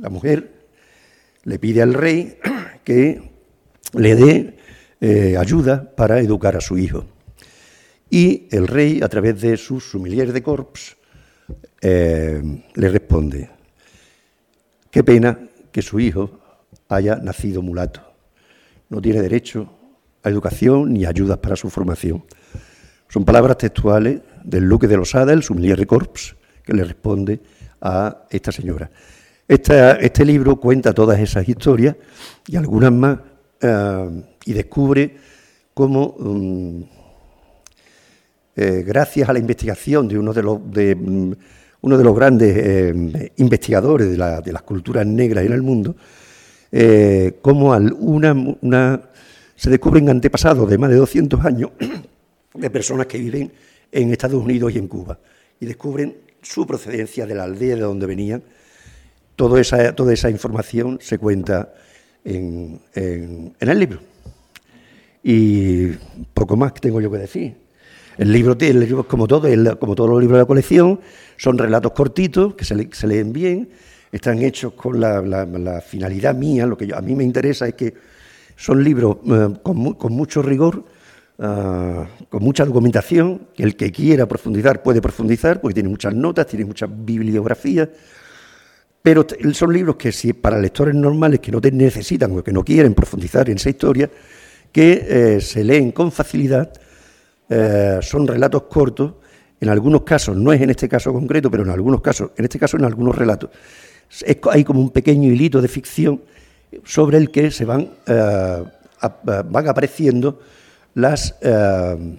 la 0.00 0.08
mujer, 0.08 0.50
le 1.42 1.58
pide 1.58 1.82
al 1.82 1.92
rey 1.92 2.38
que 2.84 3.20
le 3.94 4.14
dé 4.14 5.36
ayuda 5.36 5.94
para 5.94 6.20
educar 6.20 6.56
a 6.56 6.60
su 6.60 6.78
hijo. 6.78 7.04
Y 8.10 8.46
el 8.50 8.68
rey, 8.68 9.00
a 9.02 9.08
través 9.08 9.40
de 9.40 9.56
su 9.56 9.80
sumilier 9.80 10.32
de 10.32 10.42
corps, 10.42 10.96
le 11.82 12.88
responde, 12.88 13.50
Qué 14.94 15.02
pena 15.02 15.36
que 15.72 15.82
su 15.82 15.98
hijo 15.98 16.38
haya 16.88 17.16
nacido 17.16 17.60
mulato. 17.62 18.00
No 18.88 19.02
tiene 19.02 19.20
derecho 19.20 19.68
a 20.22 20.28
educación 20.28 20.92
ni 20.92 21.04
ayudas 21.04 21.38
para 21.38 21.56
su 21.56 21.68
formación. 21.68 22.22
Son 23.08 23.24
palabras 23.24 23.58
textuales 23.58 24.20
del 24.42 24.64
Luque 24.64 24.86
de 24.86 24.96
Losada, 24.96 25.32
el 25.32 25.42
sumilier 25.42 25.78
de 25.78 25.86
Corps, 25.86 26.36
que 26.62 26.72
le 26.72 26.84
responde 26.84 27.40
a 27.80 28.26
esta 28.30 28.50
señora. 28.50 28.90
este 29.46 30.24
libro 30.24 30.56
cuenta 30.56 30.92
todas 30.92 31.20
esas 31.20 31.48
historias 31.48 31.96
y 32.46 32.56
algunas 32.56 32.92
más 32.92 33.18
eh, 33.60 34.22
y 34.46 34.52
descubre 34.52 35.16
cómo, 35.72 36.16
mm, 36.18 36.82
eh, 38.56 38.84
gracias 38.86 39.28
a 39.28 39.32
la 39.32 39.38
investigación 39.38 40.06
de 40.06 40.18
uno 40.18 40.32
de 40.32 40.42
los 40.42 40.70
de, 40.70 40.94
mm, 40.94 41.32
uno 41.80 41.98
de 41.98 42.04
los 42.04 42.14
grandes 42.14 42.54
eh, 42.56 43.32
investigadores 43.36 44.10
de, 44.10 44.16
las 44.18 44.62
culturas 44.62 45.06
negras 45.06 45.44
en 45.44 45.52
el 45.52 45.62
mundo, 45.62 45.96
cómo 47.42 47.70
una, 47.70 49.00
se 49.54 49.70
descubren 49.70 50.08
antepasados 50.08 50.68
de 50.68 50.78
más 50.78 50.90
de 50.90 50.96
200 50.96 51.44
años 51.44 51.70
de 52.54 52.70
personas 52.70 53.06
que 53.06 53.18
viven 53.18 53.52
en 53.92 54.10
Estados 54.10 54.42
Unidos 54.42 54.72
y 54.74 54.78
en 54.78 54.88
Cuba, 54.88 55.18
y 55.60 55.66
descubren 55.66 56.16
su 56.42 56.66
procedencia 56.66 57.26
de 57.26 57.34
la 57.34 57.44
aldea 57.44 57.76
de 57.76 57.82
donde 57.82 58.06
venían. 58.06 58.42
Toda 59.36 59.60
esa, 59.60 59.94
toda 59.94 60.12
esa 60.12 60.30
información 60.30 60.98
se 61.00 61.18
cuenta 61.18 61.74
en, 62.24 62.80
el 62.94 63.78
libro. 63.78 64.00
Y 65.22 65.88
poco 66.32 66.56
más 66.56 66.72
que 66.72 66.80
tengo 66.80 67.00
yo 67.00 67.10
que 67.10 67.18
decir. 67.18 67.56
El 68.16 68.32
libro, 68.32 68.56
el 68.60 68.80
libro 68.80 69.08
como 69.08 69.26
todo, 69.26 69.48
como 69.78 69.94
todos 69.94 70.10
los 70.10 70.20
libros 70.20 70.36
de 70.36 70.42
la 70.42 70.46
colección, 70.46 71.00
son 71.36 71.58
relatos 71.58 71.92
cortitos 71.92 72.54
que 72.54 72.64
se, 72.64 73.06
leen 73.06 73.32
bien, 73.32 73.68
están 74.12 74.40
hechos 74.42 74.74
con 74.74 75.00
la, 75.00 75.82
finalidad 75.84 76.34
mía. 76.34 76.66
Lo 76.66 76.76
que 76.76 76.94
a 76.94 77.00
mí 77.00 77.14
me 77.14 77.24
interesa 77.24 77.66
es 77.66 77.74
que 77.74 77.94
son 78.56 78.84
libros 78.84 79.16
eh, 79.26 79.48
con, 79.62 80.12
mucho 80.12 80.42
rigor, 80.42 80.84
ah, 81.38 82.06
con 82.28 82.42
mucha 82.42 82.64
documentación, 82.64 83.48
el 83.56 83.76
que 83.76 83.90
quiera 83.92 84.26
profundizar 84.26 84.82
puede 84.82 85.00
profundizar, 85.00 85.60
porque 85.60 85.74
tiene 85.74 85.88
muchas 85.88 86.14
notas, 86.14 86.46
tiene 86.46 86.64
mucha 86.64 86.86
bibliografía. 86.86 87.90
Pero 89.02 89.26
son 89.52 89.72
libros 89.72 89.96
que 89.96 90.12
si 90.12 90.32
para 90.32 90.58
lectores 90.58 90.94
normales 90.94 91.40
que 91.40 91.52
no 91.52 91.60
necesitan 91.60 92.32
o 92.32 92.42
que 92.42 92.52
no 92.52 92.64
quieren 92.64 92.94
profundizar 92.94 93.50
en 93.50 93.56
esa 93.56 93.68
historia, 93.68 94.10
que 94.72 95.06
eh, 95.08 95.40
se 95.40 95.62
leen 95.62 95.92
con 95.92 96.10
facilidad 96.10 96.72
eh, 97.48 97.98
son 98.00 98.26
relatos 98.26 98.62
cortos, 98.62 99.14
en 99.60 99.68
algunos 99.68 100.02
casos, 100.02 100.36
no 100.36 100.52
es 100.52 100.60
en 100.60 100.70
este 100.70 100.88
caso 100.88 101.12
concreto, 101.12 101.50
pero 101.50 101.62
en 101.62 101.70
algunos 101.70 102.00
casos, 102.00 102.30
en 102.36 102.44
este 102.44 102.58
caso 102.58 102.76
en 102.76 102.84
algunos 102.84 103.14
relatos, 103.14 103.50
hay 104.50 104.64
como 104.64 104.80
un 104.80 104.90
pequeño 104.90 105.30
hilito 105.30 105.60
de 105.62 105.68
ficción 105.68 106.22
sobre 106.84 107.18
el 107.18 107.30
que 107.30 107.50
se 107.50 107.64
van, 107.64 107.88
eh, 108.06 108.64
van 109.24 109.68
apareciendo 109.68 110.40
las... 110.94 111.36
Eh, 111.40 112.18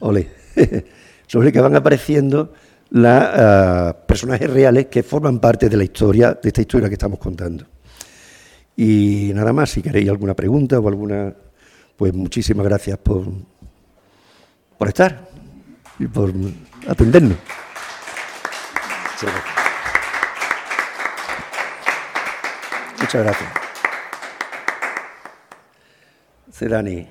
sobre 1.26 1.48
el 1.48 1.52
que 1.52 1.60
van 1.60 1.76
apareciendo 1.76 2.52
los 2.90 3.94
personajes 4.06 4.50
reales 4.50 4.86
que 4.86 5.02
forman 5.02 5.38
parte 5.38 5.68
de 5.68 5.76
la 5.76 5.84
historia, 5.84 6.34
de 6.34 6.48
esta 6.48 6.60
historia 6.60 6.88
que 6.88 6.94
estamos 6.94 7.18
contando. 7.18 7.64
Y 8.76 9.30
nada 9.34 9.52
más, 9.52 9.70
si 9.70 9.80
queréis 9.80 10.10
alguna 10.10 10.34
pregunta 10.34 10.78
o 10.78 10.88
alguna, 10.88 11.34
pues 11.96 12.12
muchísimas 12.12 12.66
gracias 12.66 12.98
por, 12.98 13.24
por 14.76 14.88
estar 14.88 15.28
y 15.98 16.06
por 16.06 16.32
atendernos. 16.86 17.36
Muchas 22.98 23.22
gracias. 23.24 23.50
Serani, 26.50 27.08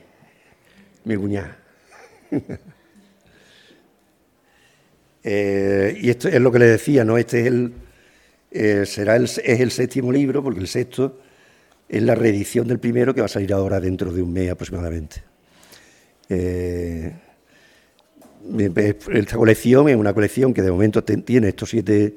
mi 1.03 1.15
cuñada. 1.15 1.57
Eh, 5.23 5.99
y 6.01 6.09
esto 6.09 6.29
es 6.29 6.41
lo 6.41 6.51
que 6.51 6.57
le 6.57 6.65
decía, 6.65 7.05
¿no? 7.05 7.15
Este 7.15 7.41
es 7.41 7.45
el, 7.45 7.73
eh, 8.49 8.87
será 8.87 9.15
el, 9.15 9.25
es 9.25 9.39
el 9.59 9.69
séptimo 9.69 10.11
libro, 10.11 10.41
porque 10.41 10.59
el 10.59 10.67
sexto 10.67 11.19
es 11.87 12.01
la 12.01 12.15
reedición 12.15 12.67
del 12.67 12.79
primero 12.79 13.13
que 13.13 13.21
va 13.21 13.25
a 13.25 13.29
salir 13.29 13.53
ahora 13.53 13.79
dentro 13.79 14.11
de 14.11 14.23
un 14.23 14.33
mes 14.33 14.49
aproximadamente. 14.49 15.21
Eh, 16.27 17.13
esta 19.13 19.37
colección 19.37 19.89
es 19.89 19.95
una 19.95 20.13
colección 20.13 20.53
que 20.53 20.63
de 20.63 20.71
momento 20.71 21.03
tiene 21.03 21.49
estos 21.49 21.69
siete 21.69 22.15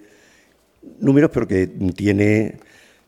números, 1.01 1.31
pero 1.35 1.47
que 1.47 1.67
tiene 1.95 2.57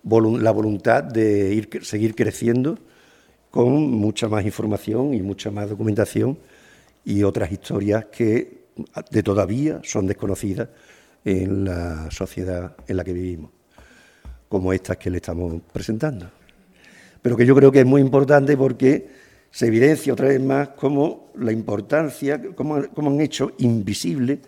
la 0.05 0.51
voluntad 0.51 1.05
de 1.05 1.55
ir, 1.55 1.71
seguir 1.83 2.15
creciendo 2.15 2.79
con 3.57 3.91
mucha 3.91 4.29
más 4.29 4.45
información 4.45 5.15
y 5.15 5.23
mucha 5.23 5.51
más 5.51 5.71
documentación 5.71 6.37
y 7.07 7.23
otras 7.23 7.51
historias 7.51 8.05
que 8.05 8.67
de 9.11 9.23
todavía 9.23 9.81
son 9.83 10.07
desconocidas 10.07 10.69
en 11.25 11.65
la 11.65 12.11
sociedad 12.11 12.77
en 12.87 12.99
la 12.99 13.03
que 13.03 13.15
vivimos, 13.15 13.51
como 14.47 14.75
estas 14.75 14.99
que 14.99 15.09
le 15.09 15.17
estamos 15.17 15.55
presentando. 15.73 16.31
Pero 17.23 17.35
que 17.35 17.47
yo 17.47 17.55
creo 17.57 17.73
que 17.73 17.81
es 17.81 17.87
muy 17.87 18.03
importante 18.03 18.59
porque 18.59 19.09
se 19.51 19.69
evidencia 19.69 20.13
otra 20.13 20.29
vez 20.29 20.41
más 20.43 20.69
cómo 20.77 21.33
la 21.37 21.51
importancia, 21.51 22.39
cómo, 22.55 22.75
han 22.77 23.21
hecho 23.23 23.53
invisible 23.57 24.39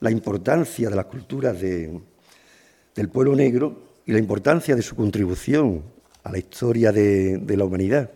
la 0.00 0.10
importancia 0.10 0.88
de 0.88 0.96
las 0.96 1.04
culturas 1.04 1.60
del 1.60 3.08
pueblo 3.12 3.36
negro 3.36 3.98
y 4.06 4.12
la 4.12 4.18
importancia 4.18 4.74
de 4.74 4.80
su 4.80 4.96
contribución 4.96 5.82
a 6.22 6.32
la 6.32 6.38
historia 6.38 6.92
de, 6.92 7.44
la 7.46 7.64
humanidad 7.66 8.10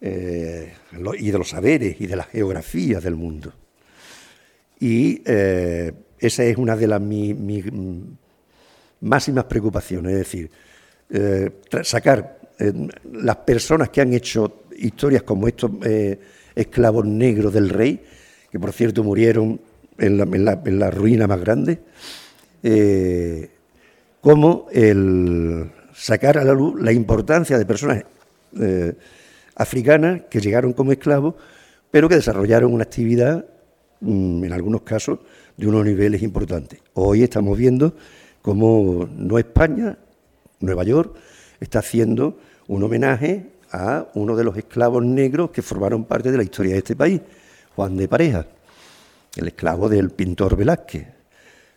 eh, 0.00 0.74
y 1.18 1.30
de 1.32 1.38
los 1.38 1.48
saberes 1.48 2.00
y 2.00 2.06
de 2.06 2.14
la 2.14 2.22
geografía 2.22 3.00
del 3.00 3.16
mundo. 3.16 3.52
Y 4.78 5.22
eh, 5.26 5.92
esa 6.20 6.44
es 6.44 6.56
una 6.56 6.76
de 6.76 6.86
las 6.86 7.00
mis, 7.00 7.34
máximas 9.00 9.44
preocupaciones, 9.44 10.12
es 10.12 10.18
decir, 10.18 10.50
eh, 11.10 11.50
sacar 11.82 12.38
las 13.12 13.36
personas 13.36 13.88
que 13.88 14.00
han 14.00 14.12
hecho 14.12 14.62
historias 14.76 15.22
como 15.22 15.48
estos 15.48 15.70
esclavos 16.54 17.04
negros 17.04 17.52
del 17.52 17.68
rey, 17.68 18.00
que 18.50 18.58
por 18.58 18.72
cierto 18.72 19.02
murieron 19.04 19.60
en 19.96 20.44
la, 20.44 20.90
ruina 20.90 21.26
más 21.26 21.40
grande, 21.40 21.80
como 24.20 24.66
el 24.72 25.70
sacar 25.94 26.38
a 26.38 26.44
la 26.44 26.52
luz 26.52 26.80
la 26.80 26.92
importancia 26.92 27.56
de 27.58 27.66
personas 27.66 28.04
africanas 29.58 30.22
que 30.30 30.40
llegaron 30.40 30.72
como 30.72 30.92
esclavos, 30.92 31.34
pero 31.90 32.08
que 32.08 32.14
desarrollaron 32.14 32.72
una 32.72 32.84
actividad, 32.84 33.44
mm, 34.00 34.44
en 34.44 34.52
algunos 34.52 34.82
casos, 34.82 35.18
de 35.56 35.66
unos 35.66 35.84
niveles 35.84 36.22
importantes. 36.22 36.80
Hoy 36.94 37.24
estamos 37.24 37.58
viendo 37.58 37.94
cómo 38.40 39.08
no 39.16 39.38
España, 39.38 39.98
Nueva 40.60 40.84
York, 40.84 41.16
está 41.60 41.80
haciendo 41.80 42.38
un 42.68 42.82
homenaje 42.84 43.46
a 43.72 44.06
uno 44.14 44.36
de 44.36 44.44
los 44.44 44.56
esclavos 44.56 45.04
negros 45.04 45.50
que 45.50 45.60
formaron 45.60 46.04
parte 46.04 46.30
de 46.30 46.36
la 46.36 46.44
historia 46.44 46.72
de 46.72 46.78
este 46.78 46.96
país, 46.96 47.20
Juan 47.74 47.96
de 47.96 48.08
Pareja, 48.08 48.46
el 49.36 49.48
esclavo 49.48 49.88
del 49.88 50.10
pintor 50.10 50.56
Velázquez. 50.56 51.06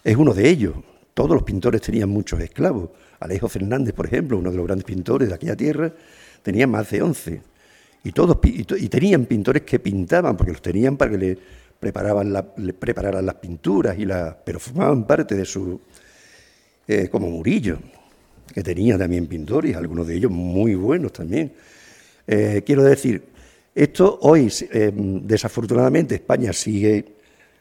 Es 0.04 0.16
uno 0.16 0.34
de 0.34 0.48
ellos. 0.48 0.76
Todos 1.14 1.32
los 1.32 1.44
pintores 1.44 1.82
tenían 1.82 2.10
muchos 2.10 2.40
esclavos. 2.40 2.90
Alejo 3.20 3.50
Fernández, 3.50 3.94
por 3.94 4.06
ejemplo, 4.06 4.38
uno 4.38 4.52
de 4.52 4.58
los 4.58 4.66
grandes 4.66 4.86
pintores 4.86 5.30
de 5.30 5.36
aquella 5.36 5.56
tierra, 5.56 5.92
tenía 6.42 6.68
más 6.68 6.90
de 6.90 7.02
11. 7.02 7.51
Y, 8.04 8.12
todos, 8.12 8.38
y, 8.44 8.64
tenían 8.64 9.26
pintores 9.26 9.62
que 9.64 9.80
pintaban, 9.80 10.36
porque 10.36 10.54
los 10.54 10.62
tenían 10.62 10.98
para 10.98 11.12
que 11.12 11.18
le 11.18 11.38
preparaban 11.80 12.46
prepararan 12.80 13.26
las 13.26 13.36
pinturas, 13.36 13.98
y 13.98 14.06
la, 14.06 14.38
pero 14.44 14.60
formaban 14.60 15.06
parte 15.06 15.36
de 15.36 15.46
su... 15.46 15.80
Eh, 16.88 17.10
como 17.10 17.30
Murillo, 17.30 17.78
que 18.54 18.64
tenía 18.64 18.98
también 18.98 19.28
pintores, 19.28 19.76
algunos 19.76 20.08
de 20.08 20.16
ellos 20.16 20.32
muy 20.32 20.76
buenos 20.76 21.14
también. 21.14 21.54
Eh, 22.28 22.64
quiero 22.66 22.84
decir, 22.84 23.24
esto 23.74 24.20
hoy, 24.22 24.52
eh, 24.72 24.92
desafortunadamente, 24.94 26.16
España 26.16 26.52
sigue, 26.52 27.06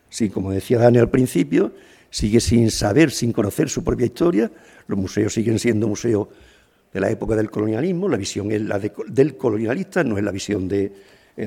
sí, 0.08 0.28
como 0.28 0.50
decía 0.50 0.78
Dani 0.78 0.98
al 0.98 1.10
principio, 1.10 1.72
sigue 2.10 2.40
sin 2.40 2.70
saber, 2.70 3.10
sin 3.10 3.32
conocer 3.32 3.68
su 3.68 3.84
propia 3.84 4.06
historia. 4.06 4.50
Los 4.88 4.98
museos 4.98 5.32
siguen 5.32 5.58
siendo 5.58 5.86
museos 5.86 6.28
de 6.92 7.00
la 7.00 7.10
época 7.10 7.36
del 7.36 7.50
colonialismo. 7.50 8.08
La 8.08 8.16
visión 8.16 8.50
es 8.52 8.62
la 8.62 8.78
del 8.78 9.36
colonialista, 9.36 10.04
no 10.04 10.18
es 10.18 10.24
la 10.24 10.32
visión 10.32 10.68
del 10.68 10.92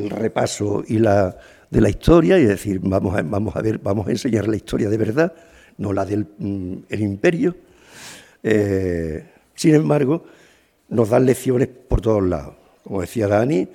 repaso 0.10 0.84
y 0.88 1.00
la 1.00 1.38
de 1.70 1.82
la 1.82 1.90
historia. 1.90 2.40
Y 2.40 2.44
es 2.44 2.50
decir, 2.50 2.80
vamos 2.82 3.18
a, 3.18 3.22
vamos 3.22 3.56
a 3.56 3.62
ver, 3.62 3.80
vamos 3.80 4.08
a 4.08 4.12
enseñar 4.12 4.48
la 4.48 4.56
historia 4.56 4.90
de 4.90 4.98
verdad, 4.98 5.34
no 5.78 5.94
la 5.94 6.06
del 6.06 6.28
mm, 6.38 6.76
imperio. 6.92 7.56
Eh, 8.42 9.24
sin 9.56 9.76
embargo, 9.76 10.26
nos 10.90 11.10
dan 11.10 11.26
lecciones 11.26 11.68
por 11.68 12.02
todos 12.02 12.24
lados. 12.24 12.56
Como 12.84 13.02
decía 13.02 13.28
Dani, 13.28 13.68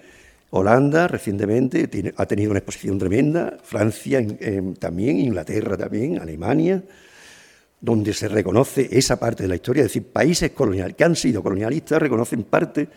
Holanda 0.51 1.09
recientemente 1.09 1.89
ha 2.17 2.27
tenido 2.27 2.51
una 2.51 2.59
exposición 2.59 2.99
tremenda, 2.99 3.59
Francia 3.63 4.25
también, 4.79 5.19
Inglaterra 5.19 5.77
también, 5.77 6.19
Alemania, 6.19 6.83
donde 7.81 8.12
se 8.12 8.29
reconoce 8.29 8.88
esa 8.91 9.19
parte 9.19 9.45
de 9.45 9.49
la 9.49 9.55
historia, 9.55 9.83
es 9.83 9.88
decir, 9.88 10.05
países 10.05 10.51
coloniales 10.51 10.97
que 10.97 11.05
han 11.05 11.14
sido 11.14 11.43
colonialistas 11.43 12.01
reconocen 12.01 12.43
parte 12.45 12.88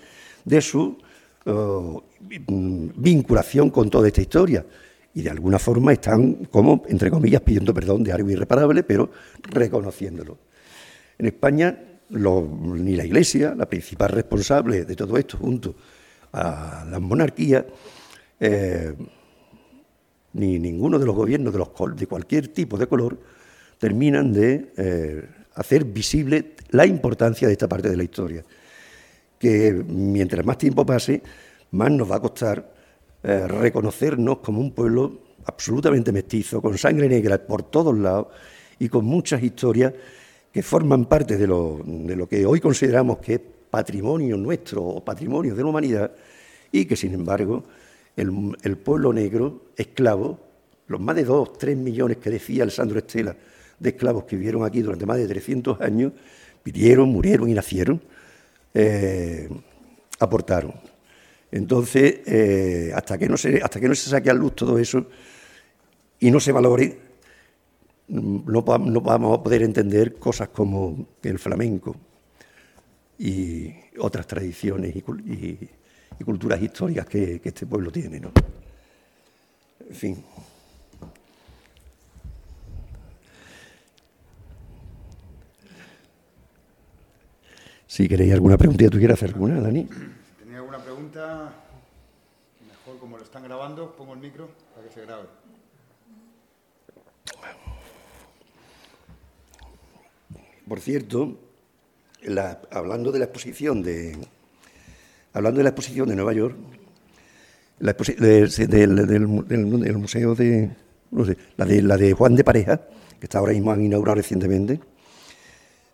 de 0.43 0.61
su 0.61 0.97
oh, 1.45 2.03
vinculación 2.19 3.69
con 3.69 3.89
toda 3.89 4.07
esta 4.07 4.21
historia 4.21 4.65
y 5.13 5.21
de 5.21 5.29
alguna 5.29 5.59
forma 5.59 5.93
están, 5.93 6.45
como, 6.45 6.83
entre 6.87 7.11
comillas, 7.11 7.41
pidiendo 7.41 7.73
perdón 7.73 8.03
de 8.03 8.13
algo 8.13 8.29
irreparable, 8.29 8.83
pero 8.83 9.11
reconociéndolo. 9.43 10.37
En 11.17 11.25
España, 11.27 11.77
ni 12.09 12.95
la 12.95 13.05
Iglesia, 13.05 13.53
la 13.55 13.67
principal 13.67 14.09
responsable 14.09 14.85
de 14.85 14.95
todo 14.95 15.17
esto, 15.17 15.37
junto 15.37 15.75
a 16.31 16.85
las 16.89 17.01
monarquías, 17.01 17.65
eh, 18.39 18.95
ni 20.33 20.59
ninguno 20.59 20.97
de 20.97 21.05
los 21.05 21.15
gobiernos 21.15 21.51
de, 21.51 21.59
los, 21.59 21.69
de 21.95 22.07
cualquier 22.07 22.47
tipo 22.47 22.77
de 22.77 22.87
color 22.87 23.19
terminan 23.81 24.31
de 24.31 24.71
eh, 24.77 25.25
hacer 25.55 25.85
visible 25.85 26.53
la 26.69 26.85
importancia 26.85 27.47
de 27.47 27.53
esta 27.53 27.67
parte 27.67 27.89
de 27.89 27.97
la 27.97 28.03
historia, 28.03 28.43
que 29.39 29.73
mientras 29.73 30.45
más 30.45 30.59
tiempo 30.59 30.85
pase, 30.85 31.23
más 31.71 31.89
nos 31.89 32.09
va 32.11 32.17
a 32.17 32.21
costar 32.21 32.73
eh, 33.23 33.47
reconocernos 33.47 34.37
como 34.37 34.61
un 34.61 34.71
pueblo 34.71 35.21
absolutamente 35.45 36.11
mestizo, 36.11 36.61
con 36.61 36.77
sangre 36.77 37.09
negra 37.09 37.39
por 37.39 37.63
todos 37.63 37.97
lados 37.97 38.27
y 38.77 38.87
con 38.87 39.03
muchas 39.03 39.41
historias 39.41 39.91
que 40.53 40.61
forman 40.61 41.05
parte 41.05 41.35
de 41.35 41.47
lo, 41.47 41.81
de 41.83 42.15
lo 42.15 42.29
que 42.29 42.45
hoy 42.45 42.59
consideramos 42.59 43.17
que 43.17 43.33
es 43.33 43.41
patrimonio 43.71 44.37
nuestro 44.37 44.83
o 44.83 45.03
patrimonio 45.03 45.55
de 45.55 45.63
la 45.63 45.69
humanidad 45.69 46.11
y 46.71 46.85
que, 46.85 46.95
sin 46.95 47.15
embargo, 47.15 47.63
el, 48.15 48.77
pueblo 48.77 49.11
negro, 49.11 49.71
esclavo, 49.75 50.37
los 50.85 51.01
más 51.01 51.15
de 51.15 51.23
dos, 51.23 51.57
tres 51.57 51.75
millones 51.75 52.17
que 52.17 52.29
decía 52.29 52.61
Alessandro 52.61 52.99
Estela 52.99 53.35
de 53.81 53.89
esclavos 53.89 54.25
que 54.25 54.35
vivieron 54.35 54.63
aquí 54.63 54.81
durante 54.81 55.05
más 55.05 55.17
de 55.17 55.27
300 55.27 55.81
años, 55.81 56.13
pidieron, 56.63 57.09
murieron 57.09 57.49
y 57.49 57.53
nacieron, 57.53 58.01
eh, 58.73 59.49
aportaron. 60.19 60.73
Entonces, 61.51 62.19
eh, 62.25 62.91
hasta, 62.95 63.17
que 63.17 63.27
no 63.27 63.37
se, 63.37 63.61
hasta 63.61 63.79
que 63.79 63.87
no 63.87 63.95
se 63.95 64.09
saque 64.09 64.29
a 64.29 64.33
luz 64.33 64.55
todo 64.55 64.77
eso 64.77 65.07
y 66.19 66.31
no 66.31 66.39
se 66.39 66.51
valore, 66.51 66.97
no, 68.07 68.63
no 68.79 69.01
vamos 69.01 69.39
a 69.39 69.43
poder 69.43 69.63
entender 69.63 70.15
cosas 70.15 70.49
como 70.49 71.07
el 71.23 71.39
flamenco, 71.39 71.95
y 73.21 73.71
otras 73.99 74.25
tradiciones 74.25 74.95
y, 74.95 75.01
culturas 76.23 76.61
históricas 76.61 77.05
que, 77.05 77.39
este 77.43 77.65
pueblo 77.67 77.91
tiene. 77.91 78.19
¿no? 78.19 78.31
En 79.87 79.95
fin. 79.95 80.23
Si 87.91 88.07
queréis 88.07 88.31
alguna 88.31 88.57
pregunta, 88.57 88.87
¿tú 88.89 88.97
quieres 88.99 89.15
hacer 89.15 89.31
alguna, 89.31 89.59
Dani? 89.59 89.85
¿Tenía 90.39 90.59
alguna 90.59 90.81
pregunta? 90.81 91.53
Mejor 92.65 92.97
como 93.01 93.17
lo 93.17 93.23
están 93.25 93.43
grabando, 93.43 93.93
pongo 93.97 94.13
el 94.13 94.21
micro 94.21 94.47
para 94.73 94.87
que 94.87 94.93
se 94.93 95.01
grabe. 95.01 95.27
Por 100.65 100.79
cierto, 100.79 101.37
hablando 102.71 103.11
de 103.11 103.19
la 103.19 103.25
exposición 103.25 103.83
de 103.83 104.17
hablando 105.33 105.57
de 105.57 105.63
la 105.63 105.69
exposición 105.71 106.07
de 106.07 106.15
Nueva 106.15 106.31
York, 106.31 106.55
la 107.79 107.91
del, 107.91 109.27
museo 109.97 110.33
de 110.33 110.71
la 111.57 111.65
de 111.65 111.81
la 111.81 111.97
de 111.97 112.13
Juan 112.13 112.37
de 112.37 112.45
Pareja, 112.45 112.77
que 113.19 113.25
está 113.25 113.39
ahora 113.39 113.51
mismo 113.51 113.69
han 113.73 113.83
inaugurado 113.83 114.15
recientemente. 114.15 114.79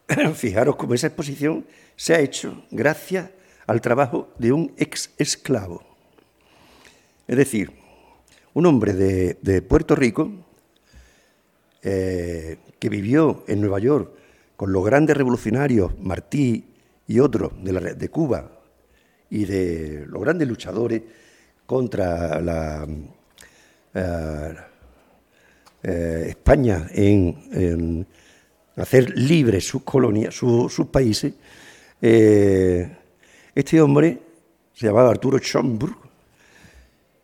Fijaros 0.35 0.75
cómo 0.75 0.93
esa 0.93 1.07
exposición 1.07 1.65
se 1.95 2.15
ha 2.15 2.19
hecho 2.19 2.63
gracias 2.71 3.29
al 3.65 3.81
trabajo 3.81 4.29
de 4.37 4.51
un 4.51 4.73
ex 4.77 5.11
esclavo. 5.17 5.83
Es 7.27 7.35
decir, 7.35 7.71
un 8.53 8.65
hombre 8.65 8.93
de, 8.93 9.61
Puerto 9.61 9.95
Rico 9.95 10.31
eh, 11.83 12.57
que 12.79 12.89
vivió 12.89 13.43
en 13.47 13.59
Nueva 13.61 13.79
York 13.79 14.11
con 14.55 14.71
los 14.71 14.83
grandes 14.83 15.15
revolucionarios, 15.15 15.97
Martí 15.99 16.65
y 17.05 17.19
otros 17.19 17.51
de, 17.63 18.09
Cuba, 18.09 18.51
y 19.29 19.45
de 19.45 20.05
los 20.07 20.21
grandes 20.21 20.47
luchadores 20.47 21.01
contra 21.65 22.41
la 22.41 22.87
eh, 23.93 24.55
eh, 25.83 26.25
España 26.29 26.87
en, 26.91 28.07
hacer 28.77 29.17
libres 29.17 29.67
sus 29.67 29.83
colonias, 29.83 30.35
sus 30.35 30.87
países, 30.91 31.33
eh, 32.01 32.89
este 33.53 33.81
hombre 33.81 34.19
se 34.73 34.85
llamaba 34.85 35.09
Arturo 35.09 35.39
Schomburg, 35.39 35.97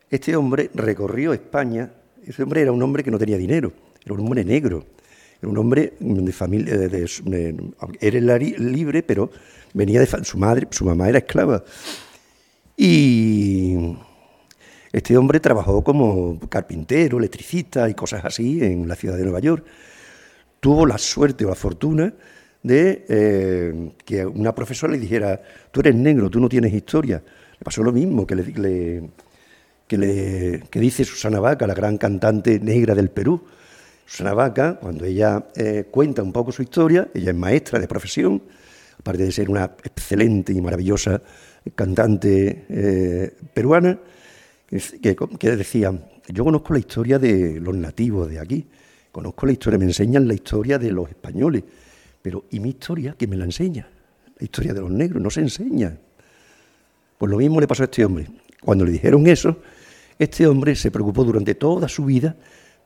este 0.10 0.36
hombre 0.36 0.70
recorrió 0.74 1.34
España, 1.34 1.92
ese 2.26 2.44
hombre 2.44 2.62
era 2.62 2.72
un 2.72 2.82
hombre 2.82 3.04
que 3.04 3.12
no 3.12 3.20
tenía 3.20 3.38
dinero, 3.38 3.72
era 4.04 4.13
un 4.13 4.22
hombre 4.22 4.44
negro, 4.44 4.86
era 5.39 5.50
un 5.50 5.58
hombre 5.58 5.94
de 6.00 6.32
familia, 6.32 6.74
era 8.00 8.38
libre, 8.38 9.04
pero 9.04 9.30
venía 9.74 10.00
de 10.00 10.08
su 10.24 10.38
madre, 10.38 10.68
su 10.72 10.86
mamá 10.86 11.10
era 11.10 11.20
esclava. 11.20 11.63
Y 12.78 13.96
este 14.92 15.18
hombre 15.18 15.39
trabajó 15.39 15.84
como 15.84 16.39
carpintero, 16.50 17.18
electricista 17.18 17.89
y 17.89 17.94
cosas 17.94 18.26
así 18.26 18.63
en 18.63 18.88
la 18.88 18.96
ciudad 18.96 19.18
de 19.18 19.24
Nueva 19.24 19.39
York. 19.39 19.66
Tuvo 20.63 20.86
la 20.86 20.97
suerte 20.97 21.43
o 21.43 21.49
la 21.49 21.56
fortuna 21.56 22.13
de 22.63 23.06
eh, 23.10 23.91
que 24.06 24.26
una 24.26 24.56
profesora 24.56 24.93
le 24.93 24.99
dijera, 24.99 25.41
tú 25.69 25.82
eres 25.82 25.93
negro, 25.93 26.30
tú 26.30 26.39
no 26.39 26.47
tienes 26.47 26.73
historia. 26.73 27.21
Le 27.52 27.63
pasó 27.65 27.84
lo 27.84 27.91
mismo 27.91 28.26
que 28.26 28.36
le, 28.36 29.10
que, 29.86 29.97
le, 29.97 30.63
que 30.69 30.80
dice 30.80 31.04
Susana 31.04 31.41
Vaca, 31.41 31.67
la 31.67 31.73
gran 31.73 31.97
cantante 31.97 32.62
negra 32.62 32.95
del 32.95 33.10
Perú. 33.10 33.43
Susana 34.06 34.34
Vaca, 34.34 34.80
cuando 34.80 35.04
ella 35.04 35.47
eh, 35.54 35.88
cuenta 35.91 36.23
un 36.23 36.32
poco 36.32 36.54
su 36.54 36.62
historia, 36.62 37.10
ella 37.13 37.32
es 37.32 37.36
maestra 37.36 37.78
de 37.78 37.89
profesión, 37.89 38.41
aparte 38.97 39.26
de 39.26 39.34
ser 39.34 39.49
una 39.49 39.65
excelente 39.84 40.54
y 40.54 40.62
maravillosa 40.62 41.21
cantante 41.76 42.65
eh, 42.69 43.34
peruana, 43.54 43.99
que, 44.69 45.17
que 45.38 45.56
decía, 45.58 45.91
yo 46.30 46.45
conozco 46.45 46.71
la 46.71 46.80
historia 46.80 47.19
de 47.19 47.60
los 47.60 47.76
nativos 47.76 48.30
de 48.30 48.39
aquí, 48.39 48.65
conozco 49.13 49.45
la 49.45 49.52
historia, 49.52 49.78
me 49.78 49.86
enseñan 49.86 50.28
la 50.28 50.34
historia 50.34 50.80
de 50.80 50.91
los 50.91 51.08
españoles, 51.08 51.63
pero 52.19 52.45
¿y 52.49 52.60
mi 52.60 52.69
historia? 52.69 53.15
que 53.15 53.28
me 53.28 53.38
la 53.38 53.45
enseña? 53.45 53.88
La 54.39 54.43
historia 54.43 54.73
de 54.73 54.82
los 54.82 54.89
negros 54.89 55.21
no 55.21 55.30
se 55.30 55.41
enseña. 55.41 55.95
Pues 57.19 57.30
lo 57.30 57.38
mismo 57.38 57.62
le 57.62 57.67
pasó 57.67 57.84
a 57.84 57.86
este 57.86 58.04
hombre. 58.04 58.28
Cuando 58.60 58.84
le 58.84 58.91
dijeron 58.91 59.28
eso, 59.28 59.60
este 60.17 60.47
hombre 60.47 60.76
se 60.76 60.89
preocupó 60.89 61.23
durante 61.23 61.54
toda 61.54 61.88
su 61.88 62.06
vida 62.06 62.36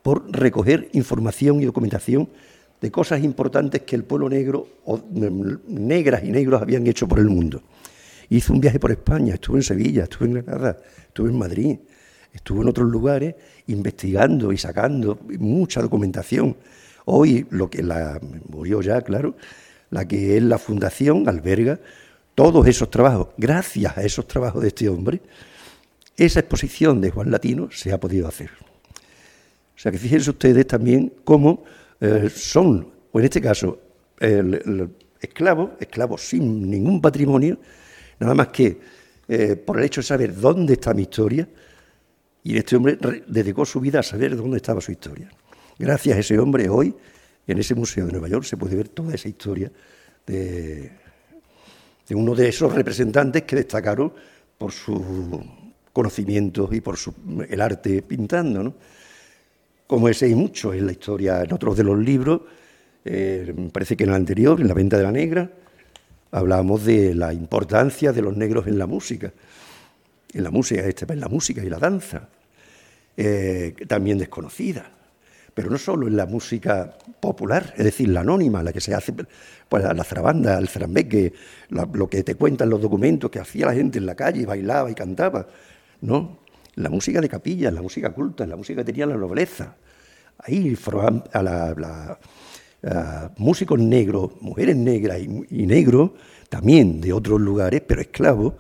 por 0.02 0.30
recoger 0.30 0.90
información 0.92 1.62
y 1.62 1.66
documentación 1.66 2.28
de 2.82 2.92
cosas 2.92 3.24
importantes 3.24 3.84
que 3.84 3.96
el 3.96 4.04
pueblo 4.04 4.28
negro, 4.28 4.68
o 4.84 5.00
negras 5.68 6.26
y 6.26 6.30
negros 6.30 6.62
habían 6.62 6.86
hecho 6.88 7.08
por 7.08 7.20
el 7.20 7.30
mundo. 7.30 7.62
Hizo 8.30 8.52
un 8.52 8.60
viaje 8.60 8.82
por 8.82 8.92
España, 8.92 9.36
estuvo 9.36 9.56
en 9.56 9.64
Sevilla, 9.64 10.04
estuvo 10.04 10.26
en 10.26 10.34
Granada, 10.34 10.78
estuvo 11.08 11.30
en 11.30 11.38
Madrid, 11.38 11.78
estuvo 12.38 12.62
en 12.62 12.70
otros 12.70 12.90
lugares 12.90 13.36
investigando 13.68 14.54
y 14.54 14.58
sacando 14.58 15.20
mucha 15.40 15.82
documentación. 15.82 16.56
Hoy, 17.06 17.46
lo 17.50 17.70
que 17.70 17.84
la 17.84 18.20
murió 18.50 18.82
ya, 18.82 19.02
claro, 19.02 19.36
la 19.90 20.08
que 20.08 20.38
es 20.38 20.44
la 20.44 20.58
fundación 20.58 21.28
alberga 21.28 21.80
todos 22.36 22.68
esos 22.68 22.90
trabajos. 22.90 23.30
Gracias 23.38 23.98
a 23.98 24.04
esos 24.04 24.28
trabajos 24.28 24.62
de 24.62 24.70
este 24.70 24.88
hombre, 24.88 25.22
esa 26.16 26.40
exposición 26.40 27.02
de 27.02 27.12
Juan 27.12 27.32
Latino 27.32 27.70
se 27.72 27.92
ha 27.92 28.00
podido 28.00 28.28
hacer. 28.28 28.50
O 28.52 29.80
sea 29.80 29.92
que 29.92 29.98
fíjense 29.98 30.30
ustedes 30.30 30.66
también 30.68 31.14
cómo 31.24 31.64
eh, 32.00 32.30
son, 32.34 32.88
o 33.12 33.20
en 33.20 33.26
este 33.26 33.42
caso, 33.42 33.80
esclavos, 35.20 35.72
esclavos 35.80 36.22
sin 36.22 36.70
ningún 36.70 37.02
patrimonio, 37.02 37.60
nada 38.20 38.34
más 38.34 38.48
que 38.50 38.80
eh, 39.28 39.56
por 39.56 39.78
el 39.78 39.86
hecho 39.86 40.02
de 40.02 40.08
saber 40.08 40.36
dónde 40.36 40.74
está 40.74 40.94
mi 40.94 41.04
historia, 41.04 41.48
y 42.48 42.56
este 42.56 42.78
hombre 42.78 42.98
dedicó 43.28 43.66
su 43.66 43.82
vida 43.82 44.00
a 44.00 44.04
saber 44.04 44.38
dónde 44.38 44.56
estaba 44.56 44.80
su 44.80 44.94
historia. 44.94 45.30
Gracias 45.78 46.16
a 46.16 46.20
ese 46.22 46.40
hombre, 46.40 46.70
hoy, 46.70 46.96
en 47.46 47.58
ese 47.58 47.76
museo 47.76 48.06
de 48.06 48.14
Nueva 48.14 48.30
York, 48.30 48.46
se 48.46 48.56
puede 48.56 48.78
ver 48.78 48.88
toda 48.88 49.14
esa 49.14 49.28
historia 49.28 49.70
de, 50.26 50.94
uno 52.12 52.34
de 52.34 52.48
esos 52.48 52.74
representantes 52.74 53.44
que 53.44 53.58
destacaron 53.58 54.14
por 54.58 54.72
su 54.72 55.44
conocimiento 55.92 56.70
y 56.72 56.80
por 56.80 56.98
el 57.50 57.60
arte 57.60 58.02
pintando. 58.02 58.64
¿no? 58.64 58.76
Como 59.86 60.08
ese 60.08 60.28
hay 60.28 60.36
mucho 60.36 60.74
en 60.74 60.86
la 60.86 60.94
historia, 60.94 61.42
en 61.42 61.52
otros 61.52 61.76
de 61.76 61.84
los 61.84 62.00
libros, 62.00 62.44
eh, 63.04 63.54
me 63.58 63.72
parece 63.72 63.98
que 63.98 64.06
en 64.06 64.12
el 64.12 64.16
anterior, 64.16 64.62
en 64.62 64.70
La 64.70 64.74
Venta 64.74 64.96
de 64.96 65.04
la 65.04 65.12
Negra, 65.12 65.52
hablábamos 66.32 66.86
de 66.86 67.14
la 67.14 67.34
importancia 67.34 68.14
de 68.14 68.22
los 68.22 68.38
negros 68.38 68.68
en 68.68 68.80
la 68.80 68.88
música, 68.88 69.34
en 70.32 70.44
la 70.46 70.50
música, 70.50 70.82
en 70.86 71.20
la 71.20 71.28
música 71.28 71.62
y 71.62 71.70
la 71.70 71.78
danza. 71.78 72.30
Eh, 73.20 73.74
también 73.88 74.20
desconocida, 74.20 74.92
pero 75.56 75.72
no 75.72 75.80
solo 75.80 76.08
en 76.08 76.16
la 76.16 76.28
música 76.28 76.96
popular, 77.20 77.74
es 77.76 77.84
decir, 77.84 78.10
la 78.10 78.20
anónima, 78.20 78.62
la 78.62 78.72
que 78.72 78.80
se 78.80 78.94
hace, 78.94 79.12
pues 79.12 79.84
la 79.84 80.04
zarabanda, 80.04 80.60
el 80.60 80.68
zarambeque, 80.68 81.34
lo 81.70 82.08
que 82.08 82.22
te 82.22 82.36
cuentan 82.36 82.70
los 82.70 82.80
documentos 82.80 83.32
que 83.32 83.40
hacía 83.40 83.66
la 83.66 83.74
gente 83.74 83.98
en 83.98 84.06
la 84.06 84.14
calle, 84.14 84.46
bailaba 84.46 84.92
y 84.92 84.94
cantaba, 84.94 85.48
no, 86.02 86.42
la 86.76 86.92
música 86.92 87.20
de 87.20 87.28
capilla, 87.28 87.72
la 87.72 87.82
música 87.82 88.12
culta, 88.12 88.46
la 88.46 88.56
música 88.56 88.82
que 88.82 88.92
tenía 88.92 89.08
la 89.08 89.18
nobleza. 89.18 89.76
Ahí 90.38 90.78
a 91.34 91.42
la, 91.42 92.20
músicos 93.38 93.80
negros, 93.80 94.34
mujeres 94.42 94.76
negras 94.76 95.20
y, 95.20 95.66
negros, 95.66 96.12
también 96.50 97.02
de 97.02 97.14
otros 97.14 97.42
lugares, 97.42 97.82
pero 97.82 98.02
esclavos, 98.02 98.54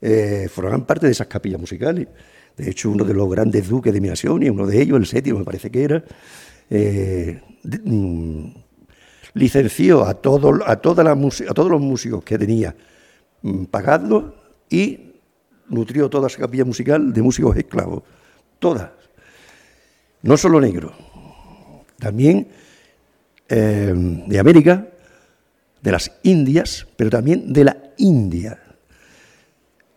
eh, 0.00 0.48
parte 0.86 1.04
de 1.04 1.12
esas 1.12 1.26
capillas 1.26 1.60
musicales. 1.60 2.08
De 2.56 2.70
hecho, 2.70 2.90
uno 2.90 3.04
de 3.04 3.14
los 3.14 3.28
grandes 3.28 3.68
duques 3.68 3.92
de 3.92 4.00
y 4.00 4.48
uno 4.48 4.66
de 4.66 4.80
ellos, 4.80 4.98
el 4.98 5.06
séptimo 5.06 5.40
me 5.40 5.44
parece 5.44 5.70
que 5.70 5.82
era, 5.82 6.04
eh, 6.70 7.40
mm, 7.84 8.46
licenció 9.34 10.04
a, 10.04 10.10
a, 10.10 10.14
todos 10.20 11.70
los 11.70 11.80
músicos 11.80 12.22
que 12.22 12.38
tenía 12.38 12.74
mm, 13.42 13.64
pagadlos 13.64 14.34
y 14.70 15.14
nutrió 15.68 16.08
toda 16.08 16.28
esa 16.28 16.38
capilla 16.38 16.64
musical 16.64 17.12
de 17.12 17.22
músicos 17.22 17.56
esclavos, 17.56 18.04
todas, 18.58 18.90
no 20.22 20.36
solo 20.36 20.60
negros, 20.60 20.92
también 21.98 22.48
eh, 23.48 23.92
de 24.26 24.38
América, 24.38 24.88
de 25.82 25.92
las 25.92 26.12
Indias, 26.22 26.86
pero 26.96 27.10
también 27.10 27.52
de 27.52 27.64
la 27.64 27.76
India. 27.98 28.58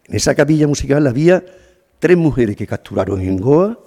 En 0.05 0.15
esa 0.15 0.35
capilla 0.35 0.67
musical 0.67 1.05
había 1.07 1.43
tres 1.99 2.17
mujeres 2.17 2.55
que 2.55 2.67
capturaron 2.67 3.21
en 3.21 3.37
Goa, 3.37 3.79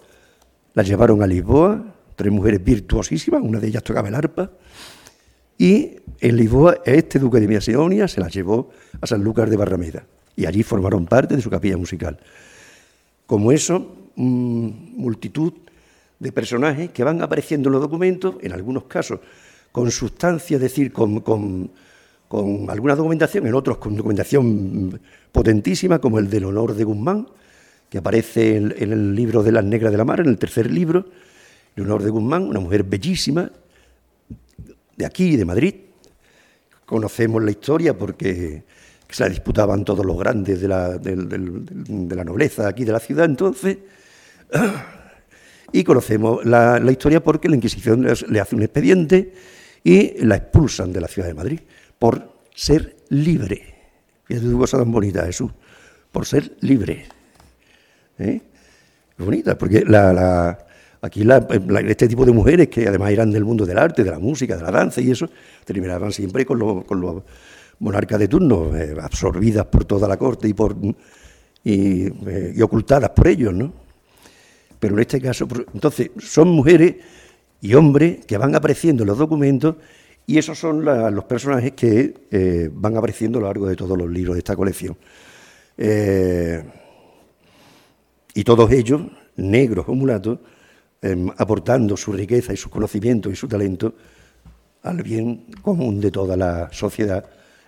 las 0.74 0.86
llevaron 0.86 1.22
a 1.22 1.26
Lisboa, 1.26 1.84
tres 2.16 2.32
mujeres 2.32 2.62
virtuosísimas, 2.62 3.42
una 3.42 3.58
de 3.58 3.68
ellas 3.68 3.82
tocaba 3.82 4.08
el 4.08 4.14
arpa, 4.14 4.50
y 5.58 5.96
en 6.20 6.36
Lisboa 6.36 6.78
este 6.84 7.18
duque 7.18 7.40
de 7.40 7.48
Macedonia 7.48 8.08
se 8.08 8.20
las 8.20 8.32
llevó 8.32 8.70
a 9.00 9.06
San 9.06 9.22
Lucas 9.22 9.48
de 9.50 9.56
Barrameda, 9.56 10.04
y 10.36 10.46
allí 10.46 10.62
formaron 10.62 11.06
parte 11.06 11.36
de 11.36 11.42
su 11.42 11.50
capilla 11.50 11.76
musical. 11.76 12.18
Como 13.26 13.52
eso, 13.52 13.96
multitud 14.16 15.52
de 16.18 16.32
personajes 16.32 16.90
que 16.90 17.04
van 17.04 17.22
apareciendo 17.22 17.68
en 17.68 17.72
los 17.72 17.80
documentos, 17.80 18.36
en 18.42 18.52
algunos 18.52 18.84
casos 18.84 19.20
con 19.72 19.90
sustancia, 19.90 20.56
es 20.56 20.60
decir, 20.60 20.92
con, 20.92 21.20
con, 21.20 21.70
alguna 22.68 22.94
documentación, 22.94 23.46
en 23.46 23.54
otros 23.54 23.78
con 23.78 23.96
documentación 23.96 25.00
potentísima, 25.32 25.98
como 25.98 26.18
el 26.18 26.28
del 26.28 26.44
honor 26.44 26.74
de 26.74 26.84
Guzmán, 26.84 27.26
que 27.90 27.98
aparece 27.98 28.56
en, 28.56 28.74
el 28.78 29.14
libro 29.14 29.42
de 29.42 29.50
las 29.50 29.64
Negras 29.64 29.90
de 29.90 29.98
la 29.98 30.04
Mar, 30.04 30.20
en 30.20 30.28
el 30.28 30.38
tercer 30.38 30.70
libro, 30.70 31.06
Leonor 31.74 32.02
de 32.04 32.10
Guzmán, 32.10 32.44
una 32.44 32.60
mujer 32.60 32.84
bellísima, 32.84 33.50
de 34.96 35.04
aquí, 35.06 35.36
de 35.36 35.44
Madrid. 35.44 35.74
Conocemos 36.86 37.42
la 37.42 37.50
historia 37.50 37.98
porque 37.98 38.62
se 39.08 39.22
la 39.24 39.28
disputaban 39.28 39.84
todos 39.84 40.06
los 40.06 40.16
grandes 40.16 40.60
de 40.60 40.68
la, 40.68 42.24
nobleza 42.24 42.68
aquí 42.68 42.84
de 42.84 42.92
la 42.92 43.00
ciudad 43.00 43.24
entonces. 43.24 43.78
Y 45.72 45.84
conocemos 45.84 46.44
la, 46.44 46.80
historia 46.90 47.22
porque 47.22 47.48
la 47.48 47.56
Inquisición 47.56 48.06
le 48.28 48.40
hace 48.40 48.56
un 48.56 48.62
expediente 48.62 49.32
y 49.82 50.24
la 50.24 50.36
expulsan 50.36 50.92
de 50.92 51.00
la 51.00 51.08
ciudad 51.08 51.28
de 51.28 51.34
Madrid 51.34 51.60
por 51.98 52.40
ser 52.54 52.96
libre. 53.08 53.74
Fíjate 54.24 54.48
tu 54.48 54.58
cosa 54.58 54.78
tan 54.78 54.92
bonita, 54.92 55.24
Jesús. 55.26 55.50
Por 56.12 56.26
ser 56.26 56.56
libre. 56.60 57.19
¿Eh? 58.20 58.42
bonita, 59.24 59.56
porque 59.56 59.84
la, 59.86 60.58
aquí 61.02 61.24
este 61.88 62.08
tipo 62.08 62.24
de 62.24 62.32
mujeres, 62.32 62.68
que 62.68 62.86
además 62.88 63.10
eran 63.10 63.30
del 63.30 63.44
mundo 63.44 63.64
del 63.64 63.78
arte, 63.78 64.04
de 64.04 64.10
la 64.10 64.18
música, 64.18 64.56
de 64.56 64.62
la 64.62 64.70
danza 64.70 65.00
y 65.00 65.10
eso, 65.10 65.28
terminaban 65.64 66.12
siempre 66.12 66.44
con, 66.44 66.58
los 66.58 67.22
monarcas 67.78 68.18
de 68.18 68.28
turno, 68.28 68.76
eh, 68.76 68.96
absorbidas 69.00 69.66
por 69.66 69.84
toda 69.84 70.06
la 70.08 70.16
corte 70.16 70.48
y, 70.48 70.54
por, 70.54 70.76
eh, 71.64 72.54
y, 72.56 72.62
ocultadas 72.62 73.10
por 73.10 73.28
ellos, 73.28 73.54
¿no? 73.54 73.72
Pero 74.78 74.94
en 74.94 75.00
este 75.00 75.20
caso, 75.20 75.46
entonces, 75.74 76.10
son 76.18 76.48
mujeres 76.48 76.96
y 77.60 77.74
hombres 77.74 78.24
que 78.24 78.38
van 78.38 78.54
apareciendo 78.54 79.02
en 79.02 79.08
los 79.08 79.18
documentos 79.18 79.76
y 80.26 80.38
esos 80.38 80.58
son 80.58 80.84
los 80.84 81.24
personajes 81.24 81.72
que 81.72 82.14
eh, 82.30 82.70
van 82.72 82.96
apareciendo 82.96 83.38
a 83.38 83.42
lo 83.42 83.48
largo 83.48 83.66
de 83.66 83.76
todos 83.76 83.98
los 83.98 84.08
libros 84.08 84.36
de 84.36 84.38
esta 84.38 84.56
colección. 84.56 84.96
Y 88.34 88.44
todos 88.44 88.70
ellos, 88.70 89.02
negros 89.36 89.86
o 89.88 89.94
mulatos, 89.94 90.38
em, 91.02 91.28
aportando 91.36 91.96
su 91.96 92.12
riqueza 92.12 92.52
y 92.52 92.56
su 92.56 92.70
conocimiento 92.70 93.30
y 93.30 93.36
su 93.36 93.48
talento 93.48 93.94
al 94.82 95.02
bien 95.02 95.46
común 95.62 96.00
de 96.00 96.10
toda 96.10 96.36
la 96.36 96.68
sociedad, 96.72 97.24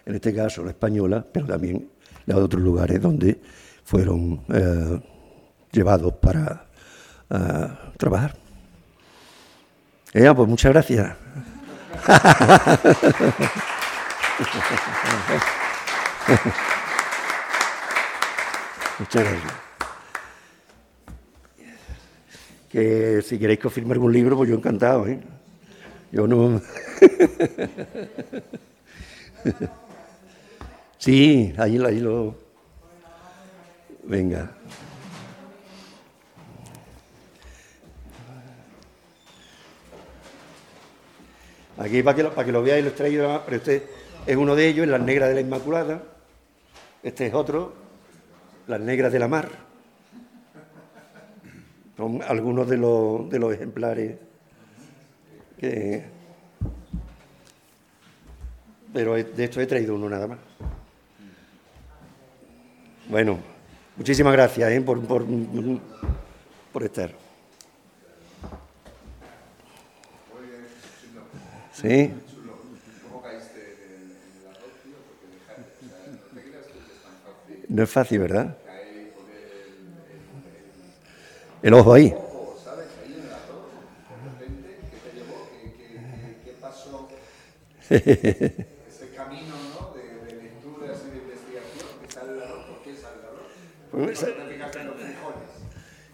en 0.06 0.14
este 0.14 0.34
caso 0.34 0.64
la 0.64 0.70
española, 0.70 1.24
pero 1.30 1.46
también 1.46 1.90
de 2.26 2.34
otros 2.34 2.62
lugares 2.62 3.00
donde 3.00 3.40
fueron 3.84 4.40
eh, 4.48 5.00
llevados 5.72 6.14
para 6.14 6.66
eh, 7.30 7.68
trabajar. 7.96 8.34
Pues 10.12 10.48
muchas 10.48 10.72
gracias. 10.72 11.16
muchas 18.98 19.24
gracias 19.24 19.71
que 22.72 23.20
si 23.20 23.38
queréis 23.38 23.60
que 23.60 23.68
os 23.68 23.74
firme 23.74 23.92
algún 23.92 24.12
libro, 24.12 24.36
pues 24.36 24.48
yo 24.48 24.56
encantado, 24.56 25.06
¿eh? 25.06 25.20
Yo 26.10 26.26
no... 26.26 26.60
Sí, 30.98 31.52
ahí, 31.58 31.82
ahí 31.84 31.98
lo... 31.98 32.36
Venga. 34.04 34.52
Aquí 41.76 42.04
para 42.04 42.14
que 42.14 42.22
lo, 42.22 42.32
para 42.32 42.46
que 42.46 42.52
lo 42.52 42.62
veáis 42.62 42.84
lo 42.84 42.90
he 42.90 42.92
traído, 42.92 43.42
pero 43.44 43.56
este 43.56 43.88
es 44.28 44.36
uno 44.36 44.54
de 44.54 44.68
ellos, 44.68 44.86
Las 44.86 45.00
Negras 45.00 45.28
de 45.30 45.34
la 45.34 45.40
Inmaculada. 45.40 46.04
Este 47.02 47.26
es 47.26 47.34
otro, 47.34 47.74
Las 48.68 48.80
Negras 48.80 49.12
de 49.12 49.18
la 49.18 49.26
Mar. 49.26 49.71
Algunos 52.26 52.68
de 52.68 52.76
los, 52.76 53.30
de 53.30 53.38
los 53.38 53.54
ejemplares 53.54 54.16
que... 55.58 56.04
Pero 58.92 59.14
de 59.14 59.44
esto 59.44 59.60
he 59.60 59.66
traído 59.66 59.94
uno 59.94 60.08
nada 60.08 60.26
más. 60.26 60.38
Bueno, 63.08 63.38
muchísimas 63.96 64.32
gracias 64.32 64.70
¿eh? 64.70 64.80
por, 64.80 65.00
por, 65.06 65.24
por 66.72 66.82
estar. 66.82 67.10
Sí. 71.72 72.12
No 77.68 77.82
es 77.82 77.90
fácil, 77.90 78.18
¿verdad? 78.18 78.56
El 81.62 81.74
ojo 81.74 81.92
ahí. 81.94 82.14
Ese 87.90 89.08
camino 89.16 89.54
¿no? 89.80 89.94
de, 89.94 90.02
de 90.30 90.46
investigación 91.18 91.88
que 92.00 92.12
sale 92.12 92.32
¿por 92.66 92.82
qué 92.82 92.94
sale 92.94 93.16
el 93.18 93.26
arroz? 93.26 93.46
Pues, 93.90 94.20
¿Por 94.24 94.28
qué 94.28 94.34
te 94.42 94.54
fijas 94.54 94.76
en 94.76 94.86
los 94.86 94.94
frijoles? 94.96 95.48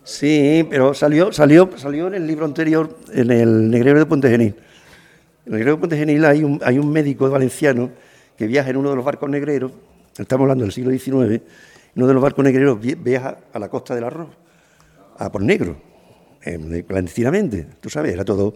Sí, 0.04 0.66
pero 0.70 0.94
salió, 0.94 1.32
salió, 1.32 1.70
salió 1.76 2.06
en 2.08 2.14
el 2.14 2.26
libro 2.26 2.44
anterior, 2.46 2.96
en 3.12 3.30
el 3.30 3.70
Negrero 3.70 3.98
de 3.98 4.06
Puente 4.06 4.30
Genil. 4.30 4.54
En 5.46 5.52
el 5.52 5.52
Negrero 5.52 5.72
de 5.72 5.78
Puente 5.78 5.96
Genil 5.98 6.24
hay 6.24 6.42
un, 6.44 6.60
hay 6.64 6.78
un 6.78 6.90
médico 6.90 7.28
valenciano 7.30 7.90
que 8.36 8.46
viaja 8.46 8.70
en 8.70 8.76
uno 8.76 8.90
de 8.90 8.96
los 8.96 9.04
barcos 9.04 9.28
negreros, 9.28 9.72
estamos 10.16 10.44
hablando 10.44 10.64
del 10.64 10.72
siglo 10.72 10.90
XIX, 10.90 11.42
uno 11.96 12.06
de 12.06 12.14
los 12.14 12.22
barcos 12.22 12.44
negreros 12.44 12.80
vi- 12.80 12.94
viaja 12.94 13.38
a 13.52 13.58
la 13.58 13.68
costa 13.68 13.94
del 13.94 14.04
arroz, 14.04 14.28
a 15.18 15.30
por 15.30 15.42
negro, 15.42 15.80
eh, 16.44 16.84
clandestinamente, 16.86 17.66
tú 17.80 17.90
sabes, 17.90 18.12
era 18.12 18.24
todo. 18.24 18.54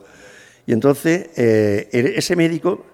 Y 0.67 0.73
entonces 0.73 1.31
eh, 1.37 1.89
el- 1.93 2.07
ese 2.07 2.37
médico 2.37 2.87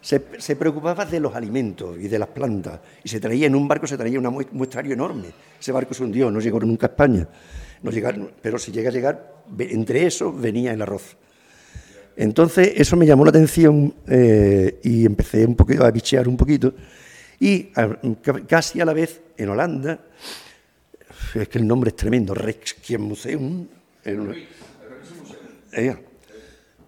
se, 0.00 0.20
preocupaba 0.56 1.06
de 1.06 1.18
los 1.18 1.34
alimentos 1.34 1.96
y 1.98 2.08
de 2.08 2.18
las 2.18 2.28
plantas, 2.28 2.80
y 3.02 3.08
se 3.08 3.20
traía 3.20 3.46
en 3.46 3.54
un 3.54 3.66
barco, 3.66 3.86
se 3.86 3.96
traía 3.96 4.18
un 4.20 4.46
muestrario 4.52 4.92
enorme. 4.92 5.28
Ese 5.58 5.72
barco 5.72 5.94
se 5.94 6.04
hundió, 6.04 6.30
no 6.30 6.40
llegó 6.40 6.60
nunca 6.60 6.86
a 6.88 6.90
España, 6.90 7.26
no 7.82 7.90
llegaron, 7.90 8.30
pero 8.42 8.58
si 8.58 8.70
llega 8.70 8.90
a 8.90 8.92
llegar, 8.92 9.32
entre 9.58 10.04
eso 10.06 10.30
venía 10.32 10.72
el 10.74 10.82
arroz. 10.82 11.16
Entonces 12.16 12.72
eso 12.76 12.96
me 12.96 13.06
llamó 13.06 13.24
la 13.24 13.30
atención 13.30 13.94
eh, 14.06 14.78
y 14.84 15.04
empecé 15.06 15.44
un 15.46 15.56
poquito 15.56 15.84
a 15.84 15.90
bichear 15.90 16.28
un 16.28 16.36
poquito. 16.36 16.74
Y 17.40 17.70
a- 17.74 17.98
ca- 18.22 18.46
casi 18.46 18.80
a 18.80 18.84
la 18.84 18.92
vez 18.92 19.20
en 19.36 19.48
Holanda, 19.48 19.98
es 21.42 21.48
que 21.48 21.58
el 21.58 21.66
nombre 21.66 21.88
es 21.90 21.96
tremendo, 21.96 22.34
Rijksmuseum, 22.34 23.66
eh, 24.04 25.96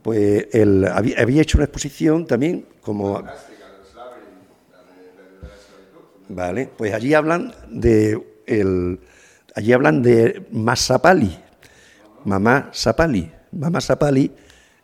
pues 0.03 0.47
él 0.53 0.85
había, 0.85 1.21
había 1.21 1.43
hecho 1.43 1.59
una 1.59 1.65
exposición 1.65 2.27
también 2.27 2.67
como... 2.81 3.23
Vale, 6.29 6.69
pues 6.77 6.93
allí 6.93 7.15
hablan 7.15 7.55
de 7.71 8.21
el, 8.47 8.99
allí 9.55 9.73
hablan 9.73 10.03
de 10.03 10.47
Masapali, 10.51 11.39
mamá 12.25 12.71
Sapali. 12.73 13.31
Mamá 13.53 13.81
Sapali 13.81 14.33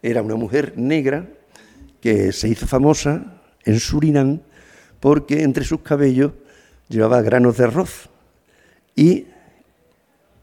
era 0.03 0.23
una 0.23 0.37
mujer 0.37 0.75
negra 0.77 1.29
que 2.01 2.33
se 2.33 2.49
hizo 2.49 2.67
famosa 2.67 3.41
en 3.65 3.79
Surinam 3.81 4.41
porque 5.01 5.43
entre 5.43 5.65
sus 5.65 5.81
cabellos 5.81 6.33
llevaba 6.89 7.23
granos 7.23 7.57
de 7.57 7.65
arroz. 7.65 8.09
Y 8.95 9.27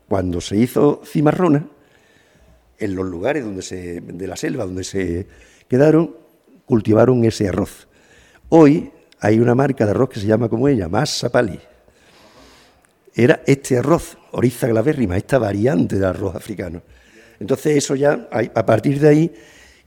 cuando 0.10 0.42
se 0.42 0.58
hizo 0.58 1.02
cimarrona, 1.06 1.68
en 2.80 2.96
los 2.96 3.06
lugares 3.06 3.44
donde 3.44 3.62
se, 3.62 4.02
de 4.02 4.28
la 4.28 4.36
selva 4.36 4.66
donde 4.66 4.84
se 4.84 5.28
quedaron, 5.68 6.16
cultivaron 6.66 7.24
ese 7.24 7.48
arroz. 7.48 7.88
Hoy 8.50 8.92
hay 9.20 9.40
una 9.40 9.54
marca 9.54 9.86
de 9.86 9.92
arroz 9.92 10.10
que 10.10 10.20
se 10.20 10.28
llama 10.28 10.50
como 10.50 10.68
ella, 10.68 10.90
Masapali. 10.90 11.60
Era 13.14 13.44
este 13.46 13.78
arroz, 13.78 14.18
Oriza 14.32 14.68
glavérrima, 14.68 15.18
esta 15.18 15.38
variante 15.38 15.96
del 15.96 16.06
arroz 16.06 16.36
africano. 16.36 16.82
Entonces 17.40 17.78
eso 17.78 17.96
ya, 17.96 18.28
a 18.32 18.40
a 18.60 18.66
partir 18.66 19.00
de 19.00 19.10
ahí, 19.10 19.34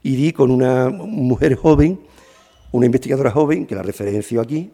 irí 0.03 0.31
con 0.31 0.51
una 0.51 0.89
mujer 0.89 1.55
joven, 1.55 1.99
una 2.71 2.85
investigadora 2.85 3.31
joven, 3.31 3.65
que 3.65 3.75
la 3.75 3.83
referencio 3.83 4.39
aquí, 4.39 4.71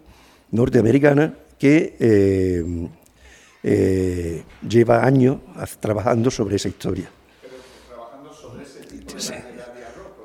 norteamericana, 0.51 1.33
que 1.57 1.95
eh, 1.99 2.89
eh, 3.63 4.43
lleva 4.67 5.03
años 5.05 5.37
trabajando 5.79 6.31
sobre 6.31 6.55
esa 6.55 6.69
historia. 6.69 7.09
Sí. 9.17 9.33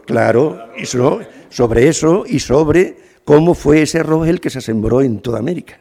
Claro, 0.06 0.70
y 0.76 0.86
so- 0.86 1.20
sobre 1.48 1.88
eso 1.88 2.24
y 2.26 2.38
sobre 2.38 2.96
cómo 3.24 3.54
fue 3.54 3.82
ese 3.82 4.00
arroz 4.00 4.28
el 4.28 4.40
que 4.40 4.50
se 4.50 4.60
sembró 4.60 5.00
en 5.02 5.20
toda 5.20 5.38
América. 5.38 5.78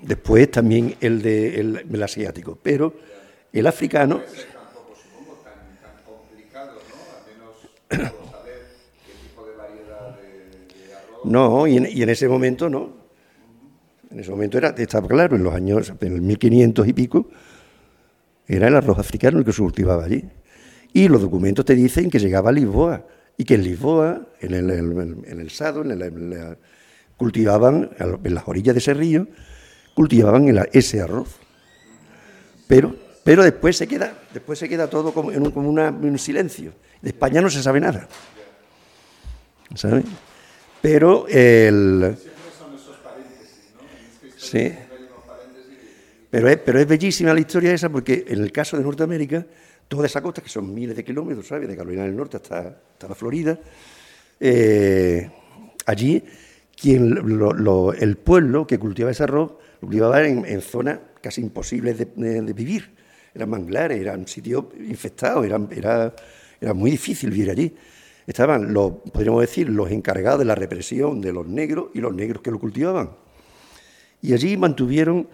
Después 0.00 0.50
también 0.50 0.96
el, 1.00 1.22
de, 1.22 1.60
el, 1.60 1.86
el 1.92 2.02
asiático, 2.02 2.58
pero 2.60 2.94
el 3.52 3.66
africano... 3.66 4.20
No, 11.24 11.66
y 11.66 11.76
en, 11.76 11.86
y 11.90 12.02
en 12.02 12.08
ese 12.08 12.28
momento 12.28 12.68
no. 12.68 13.01
En 14.12 14.20
ese 14.20 14.30
momento 14.30 14.58
era, 14.58 14.68
estaba 14.76 15.08
claro, 15.08 15.36
en 15.36 15.42
los 15.42 15.54
años, 15.54 15.92
en 16.00 16.12
el 16.12 16.20
1500 16.20 16.86
y 16.86 16.92
pico, 16.92 17.28
era 18.46 18.68
el 18.68 18.76
arroz 18.76 18.98
africano 18.98 19.38
el 19.38 19.44
que 19.44 19.52
se 19.52 19.62
cultivaba 19.62 20.04
allí. 20.04 20.24
Y 20.92 21.08
los 21.08 21.22
documentos 21.22 21.64
te 21.64 21.74
dicen 21.74 22.10
que 22.10 22.18
llegaba 22.18 22.50
a 22.50 22.52
Lisboa 22.52 23.06
y 23.38 23.44
que 23.44 23.54
en 23.54 23.62
Lisboa, 23.64 24.26
en 24.40 24.54
el, 24.54 24.70
en- 24.70 25.24
el 25.40 25.50
Sado, 25.50 25.82
en, 25.82 25.90
el- 25.92 26.56
cultivaban, 27.16 27.90
en 27.98 28.34
las 28.34 28.46
orillas 28.46 28.74
de 28.74 28.80
ese 28.80 28.92
río, 28.94 29.26
cultivaban 29.94 30.46
ese 30.72 31.00
arroz. 31.00 31.36
Pero, 32.66 32.94
pero 33.24 33.42
después 33.42 33.76
se 33.76 33.86
queda, 33.86 34.12
después 34.34 34.58
se 34.58 34.68
queda 34.68 34.88
todo 34.90 35.12
como 35.14 35.32
en 35.32 35.42
un, 35.42 35.50
como 35.52 35.70
un 35.70 36.18
silencio. 36.18 36.72
De 37.00 37.08
España 37.10 37.40
no 37.40 37.48
se 37.48 37.62
sabe 37.62 37.80
nada. 37.80 38.08
¿Sabes? 39.74 40.04
Pero 40.82 41.26
el. 41.28 42.16
Sí. 44.42 44.72
Pero 46.30 46.48
es, 46.48 46.56
pero 46.56 46.80
es 46.80 46.86
bellísima 46.86 47.32
la 47.32 47.40
historia 47.40 47.72
esa 47.72 47.88
porque 47.88 48.24
en 48.26 48.40
el 48.40 48.50
caso 48.50 48.76
de 48.76 48.82
Norteamérica, 48.82 49.46
toda 49.86 50.06
esa 50.06 50.20
costa, 50.20 50.42
que 50.42 50.48
son 50.48 50.74
miles 50.74 50.96
de 50.96 51.04
kilómetros, 51.04 51.46
¿sabes? 51.46 51.68
De 51.68 51.76
Carolina 51.76 52.02
del 52.04 52.16
Norte 52.16 52.38
hasta, 52.38 52.80
hasta 52.92 53.08
la 53.08 53.14
Florida, 53.14 53.58
eh, 54.40 55.30
allí 55.86 56.24
quien 56.80 57.40
el 58.00 58.16
pueblo 58.16 58.66
que 58.66 58.78
cultivaba 58.78 59.12
ese 59.12 59.22
arroz 59.22 59.52
lo 59.80 59.88
cultivaba 59.88 60.26
en, 60.26 60.60
zonas 60.60 60.98
casi 61.20 61.40
imposibles 61.40 61.98
de, 61.98 62.52
vivir. 62.52 62.90
Eran 63.34 63.50
manglares, 63.50 64.00
eran 64.00 64.26
sitios 64.26 64.64
infestados, 64.78 65.46
eran, 65.46 65.68
era, 65.70 66.14
era 66.60 66.74
muy 66.74 66.90
difícil 66.90 67.30
vivir 67.30 67.50
allí. 67.50 67.74
Estaban, 68.26 68.72
los, 68.72 68.92
podríamos 69.12 69.42
decir, 69.42 69.68
los 69.68 69.90
encargados 69.90 70.40
de 70.40 70.44
la 70.44 70.54
represión 70.54 71.20
de 71.20 71.32
los 71.32 71.46
negros 71.46 71.90
y 71.94 72.00
los 72.00 72.14
negros 72.14 72.42
que 72.42 72.50
lo 72.50 72.58
cultivaban. 72.58 73.10
Y 74.22 74.32
allí 74.32 74.56
mantuvieron, 74.56 75.28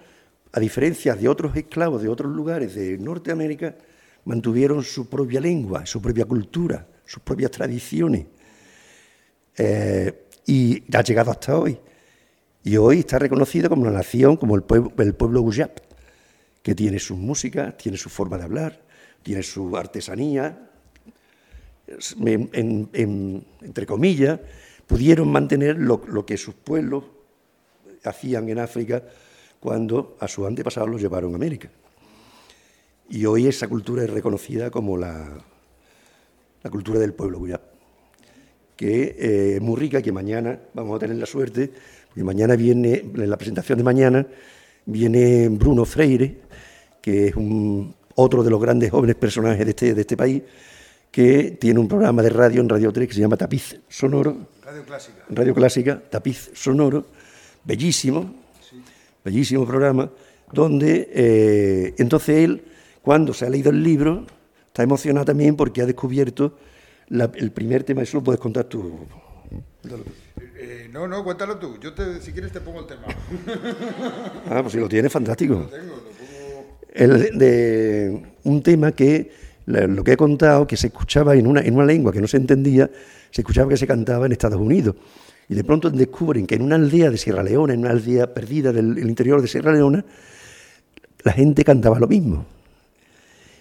a 0.51 0.59
diferencia 0.61 1.15
de 1.15 1.29
otros 1.29 1.55
esclavos 1.55 2.03
de 2.03 2.09
otros 2.09 2.35
lugares 2.35 2.75
de 2.75 2.97
Norteamérica, 2.97 3.77
mantuvieron 4.25 4.83
su 4.83 5.09
propia 5.09 5.41
lengua, 5.41 5.85
su 5.85 6.01
propia 6.01 6.25
cultura, 6.25 6.87
sus 7.05 7.23
propias 7.23 7.51
tradiciones. 7.51 8.27
Eh, 9.57 10.25
y 10.47 10.83
ha 10.97 11.03
llegado 11.03 11.31
hasta 11.31 11.59
hoy. 11.59 11.79
Y 12.65 12.77
hoy 12.79 13.01
está 13.01 13.19
reconocido 13.19 13.69
como 13.69 13.83
una 13.83 13.91
nación, 13.91 14.37
como 14.37 14.57
el 14.57 14.63
pueblo, 14.63 14.93
el 14.99 15.15
pueblo 15.15 15.43
Guyap, 15.43 15.79
que 16.63 16.75
tiene 16.75 16.99
sus 16.99 17.19
músicas, 17.19 17.77
tiene 17.77 17.99
su 17.99 18.09
forma 18.09 18.39
de 18.39 18.45
hablar, 18.45 18.83
tiene 19.23 19.43
su 19.43 19.77
artesanía, 19.77 20.71
es- 21.87 22.17
en- 22.19 22.49
en- 22.53 22.89
en- 22.93 23.45
entre 23.61 23.85
comillas, 23.87 24.41
pudieron 24.87 25.31
mantener 25.31 25.77
lo 25.79 26.25
que 26.25 26.37
sus 26.39 26.55
pueblos 26.55 27.05
hacían 28.05 28.49
en 28.49 28.59
África 28.59 29.03
cuando 29.61 30.17
a 30.21 30.29
sus 30.29 30.47
antepasados 30.47 30.89
los 30.89 31.01
llevaron 31.01 31.33
a 31.33 31.37
América. 31.37 31.71
Y 33.09 33.25
hoy 33.25 33.47
esa 33.47 33.69
cultura 33.69 34.05
es 34.05 34.11
reconocida 34.11 34.71
como 34.71 34.97
la, 34.97 35.39
la 36.63 36.71
cultura 36.71 36.99
del 36.99 37.15
pueblo 37.15 37.39
Guyap. 37.39 37.63
que 38.77 39.17
eh, 39.19 39.55
es 39.57 39.61
muy 39.61 39.77
rica, 39.77 40.03
que 40.03 40.13
mañana 40.13 40.59
vamos 40.75 40.97
a 40.97 40.99
tener 40.99 41.17
la 41.17 41.27
suerte, 41.27 41.71
porque 42.09 42.25
mañana 42.25 42.55
viene, 42.57 43.05
en 43.15 43.31
la 43.31 43.37
presentación 43.37 43.79
de 43.79 43.85
mañana, 43.85 44.27
viene 44.87 45.49
Bruno 45.49 45.85
Freire, 45.85 46.41
que 47.01 47.29
es 47.29 47.37
un, 47.37 47.95
otro 48.15 48.43
de 48.43 48.51
los 48.51 48.61
grandes 48.61 48.91
jóvenes 48.91 49.17
personajes 49.17 49.65
de 49.65 49.71
este, 49.71 49.95
de 49.95 50.01
este 50.01 50.17
país, 50.17 50.43
que 51.11 51.57
tiene 51.61 51.79
un 51.81 51.89
programa 51.89 52.23
de 52.23 52.31
radio 52.31 52.61
en 52.61 52.69
Radio 52.69 52.93
3 52.93 53.09
que 53.09 53.15
se 53.15 53.21
llama 53.21 53.37
Tapiz 53.37 53.81
Sonoro. 53.89 54.49
Radio 54.65 54.85
Clásica. 54.85 55.25
Radio 55.31 55.55
Clásica, 55.55 56.03
Tapiz 56.11 56.51
Sonoro, 56.55 57.07
bellísimo, 57.65 58.35
bellísimo 59.25 59.67
programa, 59.67 60.11
donde 60.53 61.09
eh, 61.13 61.95
entonces 61.99 62.39
él, 62.45 62.63
cuando 63.03 63.33
se 63.35 63.47
ha 63.47 63.51
leído 63.51 63.71
el 63.71 63.83
libro, 63.83 64.27
está 64.67 64.83
emocionado 64.83 65.27
también 65.27 65.57
porque 65.57 65.83
ha 65.83 65.87
descubierto 65.87 66.57
la- 67.09 67.31
el 67.35 67.51
primer 67.53 67.85
tema, 67.85 68.03
eso 68.03 68.19
lo 68.19 68.25
puedes 68.25 68.41
contar 68.41 68.65
tú. 68.65 68.99
Eh, 70.61 70.89
no, 70.93 71.07
no, 71.09 71.23
cuéntalo 71.25 71.57
tú. 71.59 71.79
Yo, 71.81 71.95
te, 71.95 72.21
si 72.21 72.33
quieres, 72.33 72.53
te 72.53 72.61
pongo 72.61 72.81
el 72.81 72.87
tema. 72.87 73.03
Ah, 74.51 74.61
pues 74.63 74.73
si 74.73 74.79
lo 74.81 74.89
tiene, 74.89 75.09
fantástico. 75.09 75.69
El 76.93 77.39
de 77.39 78.23
un 78.45 78.63
tema 78.63 78.93
que, 78.93 79.31
lo 79.67 80.03
que 80.03 80.13
he 80.13 80.17
contado, 80.17 80.67
que 80.67 80.77
se 80.77 80.89
escuchaba 80.89 81.35
en 81.37 81.47
una, 81.47 81.61
en 81.61 81.75
una 81.75 81.85
lengua 81.85 82.13
que 82.13 82.21
no 82.21 82.27
se 82.27 82.39
entendía, 82.39 82.91
se 83.31 83.43
escuchaba 83.43 83.69
que 83.69 83.77
se 83.77 83.87
cantaba 83.87 84.27
en 84.27 84.33
Estados 84.33 84.61
Unidos. 84.61 84.97
Y 85.49 85.55
de 85.55 85.65
pronto 85.65 85.91
descubren 85.91 86.47
que 86.47 86.57
en 86.57 86.63
una 86.63 86.77
aldea 86.77 87.11
de 87.11 87.17
Sierra 87.17 87.43
Leona, 87.43 87.73
en 87.73 87.81
una 87.81 87.91
aldea 87.91 88.33
perdida 88.35 88.73
del 88.73 88.99
interior 88.99 89.41
de 89.41 89.49
Sierra 89.49 89.73
Leona, 89.73 90.05
la 91.25 91.33
gente 91.33 91.65
cantaba 91.65 91.99
lo 91.99 92.07
mismo. 92.07 92.45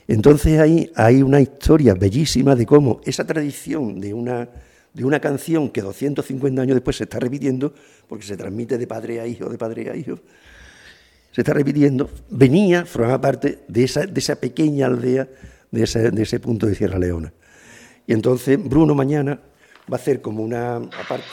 Entonces 0.07 0.59
ahí 0.59 0.91
hay 0.95 1.21
una 1.21 1.41
historia 1.41 1.93
bellísima 1.93 2.55
de 2.55 2.65
cómo 2.65 3.01
esa 3.05 3.25
tradición 3.25 3.99
de 3.99 4.13
una, 4.13 4.47
de 4.93 5.03
una 5.03 5.19
canción 5.19 5.69
que 5.69 5.81
250 5.81 6.61
años 6.61 6.75
después 6.75 6.95
se 6.97 7.03
está 7.03 7.19
repitiendo, 7.19 7.73
porque 8.07 8.25
se 8.25 8.38
transmite 8.38 8.77
de 8.77 8.88
padre 8.88 9.19
a 9.19 9.27
hijo, 9.27 9.49
de 9.49 9.57
padre 9.57 9.89
a 9.89 9.95
hijo, 9.95 10.19
se 11.31 11.41
está 11.41 11.53
repitiendo, 11.53 12.09
venía, 12.29 12.85
formaba 12.85 13.19
parte 13.19 13.59
de 13.67 13.83
esa, 13.83 14.05
de 14.05 14.19
esa 14.19 14.38
pequeña 14.38 14.88
aldea, 14.88 15.27
de 15.71 15.83
ese, 15.83 16.11
de 16.11 16.23
ese 16.23 16.39
punto 16.39 16.67
de 16.67 16.75
Sierra 16.75 16.99
Leona. 16.99 17.33
Y 18.07 18.13
entonces 18.13 18.57
Bruno 18.61 18.95
mañana 18.95 19.39
va 19.91 19.97
a 19.97 19.99
hacer 19.99 20.21
como 20.21 20.41
una... 20.41 20.77
Aparte, 20.77 21.25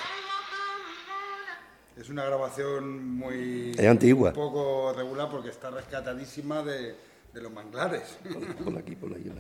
Es 2.05 2.11
una 2.11 2.25
grabación 2.27 3.17
muy. 3.17 3.73
Es 3.79 3.87
antigua. 3.89 4.29
Un 4.29 4.35
poco 4.35 4.93
regular 4.95 5.31
porque 5.31 5.49
está 5.49 5.71
rescatadísima 5.71 6.61
de, 6.63 6.95
de 7.33 7.41
los 7.41 7.51
manglares. 7.51 8.19
por 8.63 8.77
aquí, 8.77 8.95
por 8.95 9.11
la- 9.11 9.17
Lily, 9.17 9.33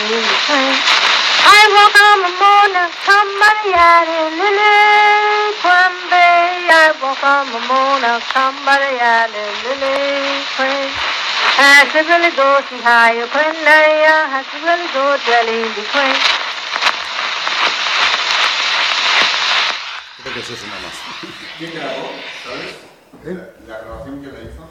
Lily, 0.09 0.23
the 0.23 0.39
queen. 0.49 1.08
I 1.49 1.61
walk 1.73 1.97
on 1.97 2.19
the 2.29 2.35
moon 2.37 2.73
of 2.77 2.91
somebody 3.09 3.73
added 3.73 4.37
Lily 4.37 5.57
Quimby. 5.65 6.29
I 6.69 6.93
walk 7.01 7.25
on 7.25 7.49
the 7.57 7.63
moon 7.65 8.05
of 8.05 8.21
somebody 8.37 9.01
added 9.01 9.53
Lily 9.65 10.45
Queen. 10.61 10.93
Has 11.57 11.89
to 11.97 12.05
really 12.05 12.37
go 12.37 12.61
how 12.85 13.11
you 13.17 13.25
queen, 13.33 13.57
has 13.65 14.45
to 14.53 14.59
really 14.61 14.89
go 14.93 15.17
the 15.17 15.85
queen. 15.89 16.19
Creo 20.23 20.35
que 20.35 20.41
es 20.41 20.51
eso 20.51 20.67
nada 20.67 20.81
más. 20.85 20.97
¿Quién 21.57 21.73
grabó? 21.75 22.13
¿Sabes? 22.45 22.77
La, 23.25 23.75
la 23.75 23.81
grabación 23.81 24.23
que 24.23 24.29
la 24.33 24.41
hizo. 24.41 24.69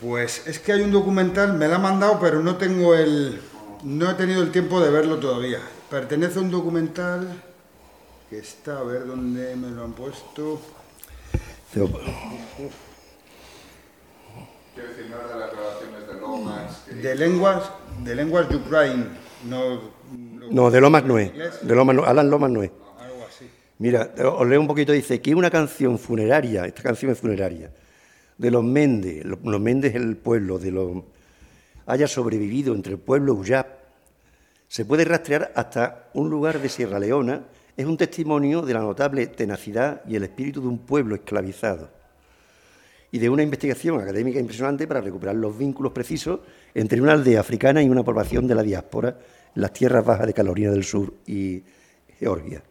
Pues 0.00 0.46
es 0.46 0.58
que 0.58 0.72
hay 0.72 0.80
un 0.80 0.92
documental, 0.92 1.52
me 1.52 1.68
la 1.68 1.76
han 1.76 1.82
mandado, 1.82 2.18
pero 2.18 2.40
no 2.40 2.56
tengo 2.56 2.94
el. 2.94 3.42
No 3.82 4.10
he 4.10 4.14
tenido 4.14 4.42
el 4.42 4.50
tiempo 4.50 4.80
de 4.80 4.90
verlo 4.90 5.18
todavía. 5.18 5.60
Pertenece 5.90 6.38
a 6.38 6.42
un 6.42 6.50
documental 6.50 7.26
que 8.28 8.38
está, 8.38 8.78
a 8.78 8.82
ver 8.84 9.06
dónde 9.06 9.56
me 9.56 9.70
lo 9.70 9.84
han 9.84 9.92
puesto. 9.92 10.60
Quiero 11.72 11.88
decir, 14.88 15.10
no 15.10 15.16
de 15.28 15.40
las 15.40 15.50
grabaciones 15.52 16.06
de 16.06 16.14
Lomax. 16.20 16.74
que- 16.86 16.94
De 16.94 17.14
lenguas, 17.16 17.70
de 18.04 18.14
lenguas 18.14 18.54
Ukraine. 18.54 19.04
No, 19.48 19.80
No, 20.50 20.70
de 20.70 20.80
Lomas 20.80 21.04
no 21.04 21.18
es. 21.18 21.32
De 21.62 21.74
Lomas 21.74 21.94
no, 21.96 22.04
Alan 22.04 22.28
Lomas 22.30 22.50
no 22.50 22.62
es. 22.62 22.70
Algo 23.00 23.24
así. 23.28 23.48
Mira, 23.78 24.12
os 24.36 24.46
leo 24.48 24.60
un 24.60 24.66
poquito, 24.66 24.92
dice 24.92 25.20
que 25.20 25.34
una 25.34 25.50
canción 25.50 25.98
funeraria, 25.98 26.66
esta 26.66 26.82
canción 26.82 27.12
es 27.12 27.18
funeraria, 27.18 27.72
de 28.36 28.50
los 28.50 28.62
Méndez, 28.64 29.24
lo- 29.24 29.38
los 29.44 29.60
Méndez 29.60 29.94
el 29.94 30.16
pueblo, 30.16 30.58
de 30.58 30.70
los 30.72 31.04
haya 31.86 32.06
sobrevivido 32.08 32.74
entre 32.74 32.92
el 32.94 32.98
pueblo 32.98 33.34
Uyap, 33.34 33.66
se 34.70 34.84
puede 34.84 35.04
rastrear 35.04 35.50
hasta 35.56 36.10
un 36.14 36.30
lugar 36.30 36.60
de 36.60 36.68
Sierra 36.68 37.00
Leona, 37.00 37.42
es 37.76 37.86
un 37.86 37.96
testimonio 37.96 38.62
de 38.62 38.72
la 38.72 38.78
notable 38.78 39.26
tenacidad 39.26 40.00
y 40.06 40.14
el 40.14 40.22
espíritu 40.22 40.60
de 40.60 40.68
un 40.68 40.78
pueblo 40.78 41.16
esclavizado 41.16 41.90
y 43.10 43.18
de 43.18 43.28
una 43.28 43.42
investigación 43.42 44.00
académica 44.00 44.38
impresionante 44.38 44.86
para 44.86 45.00
recuperar 45.00 45.34
los 45.34 45.58
vínculos 45.58 45.90
precisos 45.90 46.38
entre 46.72 47.00
una 47.00 47.14
aldea 47.14 47.40
africana 47.40 47.82
y 47.82 47.88
una 47.88 48.04
población 48.04 48.46
de 48.46 48.54
la 48.54 48.62
diáspora 48.62 49.18
en 49.56 49.60
las 49.60 49.72
tierras 49.72 50.04
bajas 50.04 50.28
de 50.28 50.34
Carolina 50.34 50.70
del 50.70 50.84
Sur 50.84 51.14
y 51.26 51.64
Georgia. 52.20 52.62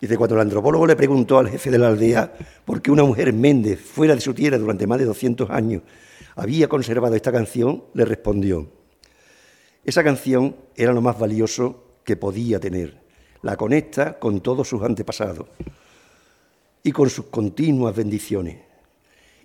Dice, 0.00 0.16
cuando 0.16 0.36
el 0.36 0.40
antropólogo 0.40 0.86
le 0.86 0.96
preguntó 0.96 1.38
al 1.38 1.50
jefe 1.50 1.70
de 1.70 1.78
la 1.78 1.88
aldea 1.88 2.32
por 2.64 2.80
qué 2.80 2.90
una 2.90 3.04
mujer 3.04 3.30
Méndez, 3.34 3.78
fuera 3.78 4.14
de 4.14 4.22
su 4.22 4.32
tierra 4.32 4.56
durante 4.56 4.86
más 4.86 4.98
de 4.98 5.04
200 5.04 5.50
años, 5.50 5.82
había 6.34 6.66
conservado 6.66 7.14
esta 7.14 7.30
canción, 7.30 7.84
le 7.92 8.06
respondió, 8.06 8.83
esa 9.84 10.02
canción 10.04 10.56
era 10.76 10.92
lo 10.92 11.00
más 11.00 11.18
valioso 11.18 11.84
que 12.04 12.16
podía 12.16 12.58
tener. 12.60 12.98
La 13.42 13.56
conecta 13.56 14.18
con 14.18 14.40
todos 14.40 14.68
sus 14.68 14.82
antepasados 14.82 15.46
y 16.82 16.92
con 16.92 17.10
sus 17.10 17.26
continuas 17.26 17.94
bendiciones. 17.94 18.58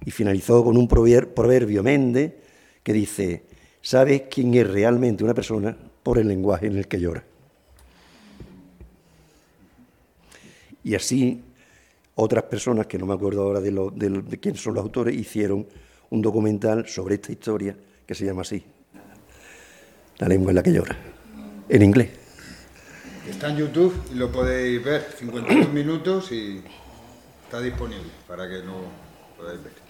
Y 0.05 0.11
finalizó 0.11 0.63
con 0.63 0.77
un 0.77 0.87
prover- 0.87 1.33
proverbio 1.33 1.83
Méndez 1.83 2.33
que 2.83 2.93
dice, 2.93 3.43
¿sabes 3.81 4.23
quién 4.31 4.53
es 4.55 4.69
realmente 4.69 5.23
una 5.23 5.33
persona? 5.33 5.77
Por 6.03 6.17
el 6.17 6.27
lenguaje 6.29 6.67
en 6.67 6.77
el 6.77 6.87
que 6.87 6.99
llora. 6.99 7.23
Y 10.83 10.95
así 10.95 11.43
otras 12.15 12.43
personas, 12.45 12.87
que 12.87 12.97
no 12.97 13.05
me 13.05 13.13
acuerdo 13.13 13.43
ahora 13.43 13.59
de, 13.59 13.71
lo- 13.71 13.93
son 14.55 14.73
los 14.73 14.83
autores, 14.83 15.15
hicieron 15.15 15.67
un 16.09 16.21
documental 16.21 16.87
sobre 16.87 17.15
esta 17.15 17.31
historia 17.31 17.75
que 18.05 18.15
se 18.15 18.25
llama 18.25 18.41
así, 18.41 18.63
La 20.19 20.27
lengua 20.27 20.51
en 20.51 20.55
la 20.55 20.63
que 20.63 20.73
llora, 20.73 20.95
en 21.69 21.81
inglés. 21.81 22.09
Está 23.27 23.49
en 23.49 23.57
YouTube 23.57 23.93
y 24.11 24.15
lo 24.15 24.31
podéis 24.31 24.83
ver. 24.83 25.07
52 25.17 25.73
minutos 25.73 26.31
y 26.31 26.61
está 27.45 27.61
disponible 27.61 28.11
para 28.27 28.47
que 28.47 28.59
lo 28.59 28.75
podáis 29.37 29.63
ver. 29.63 29.88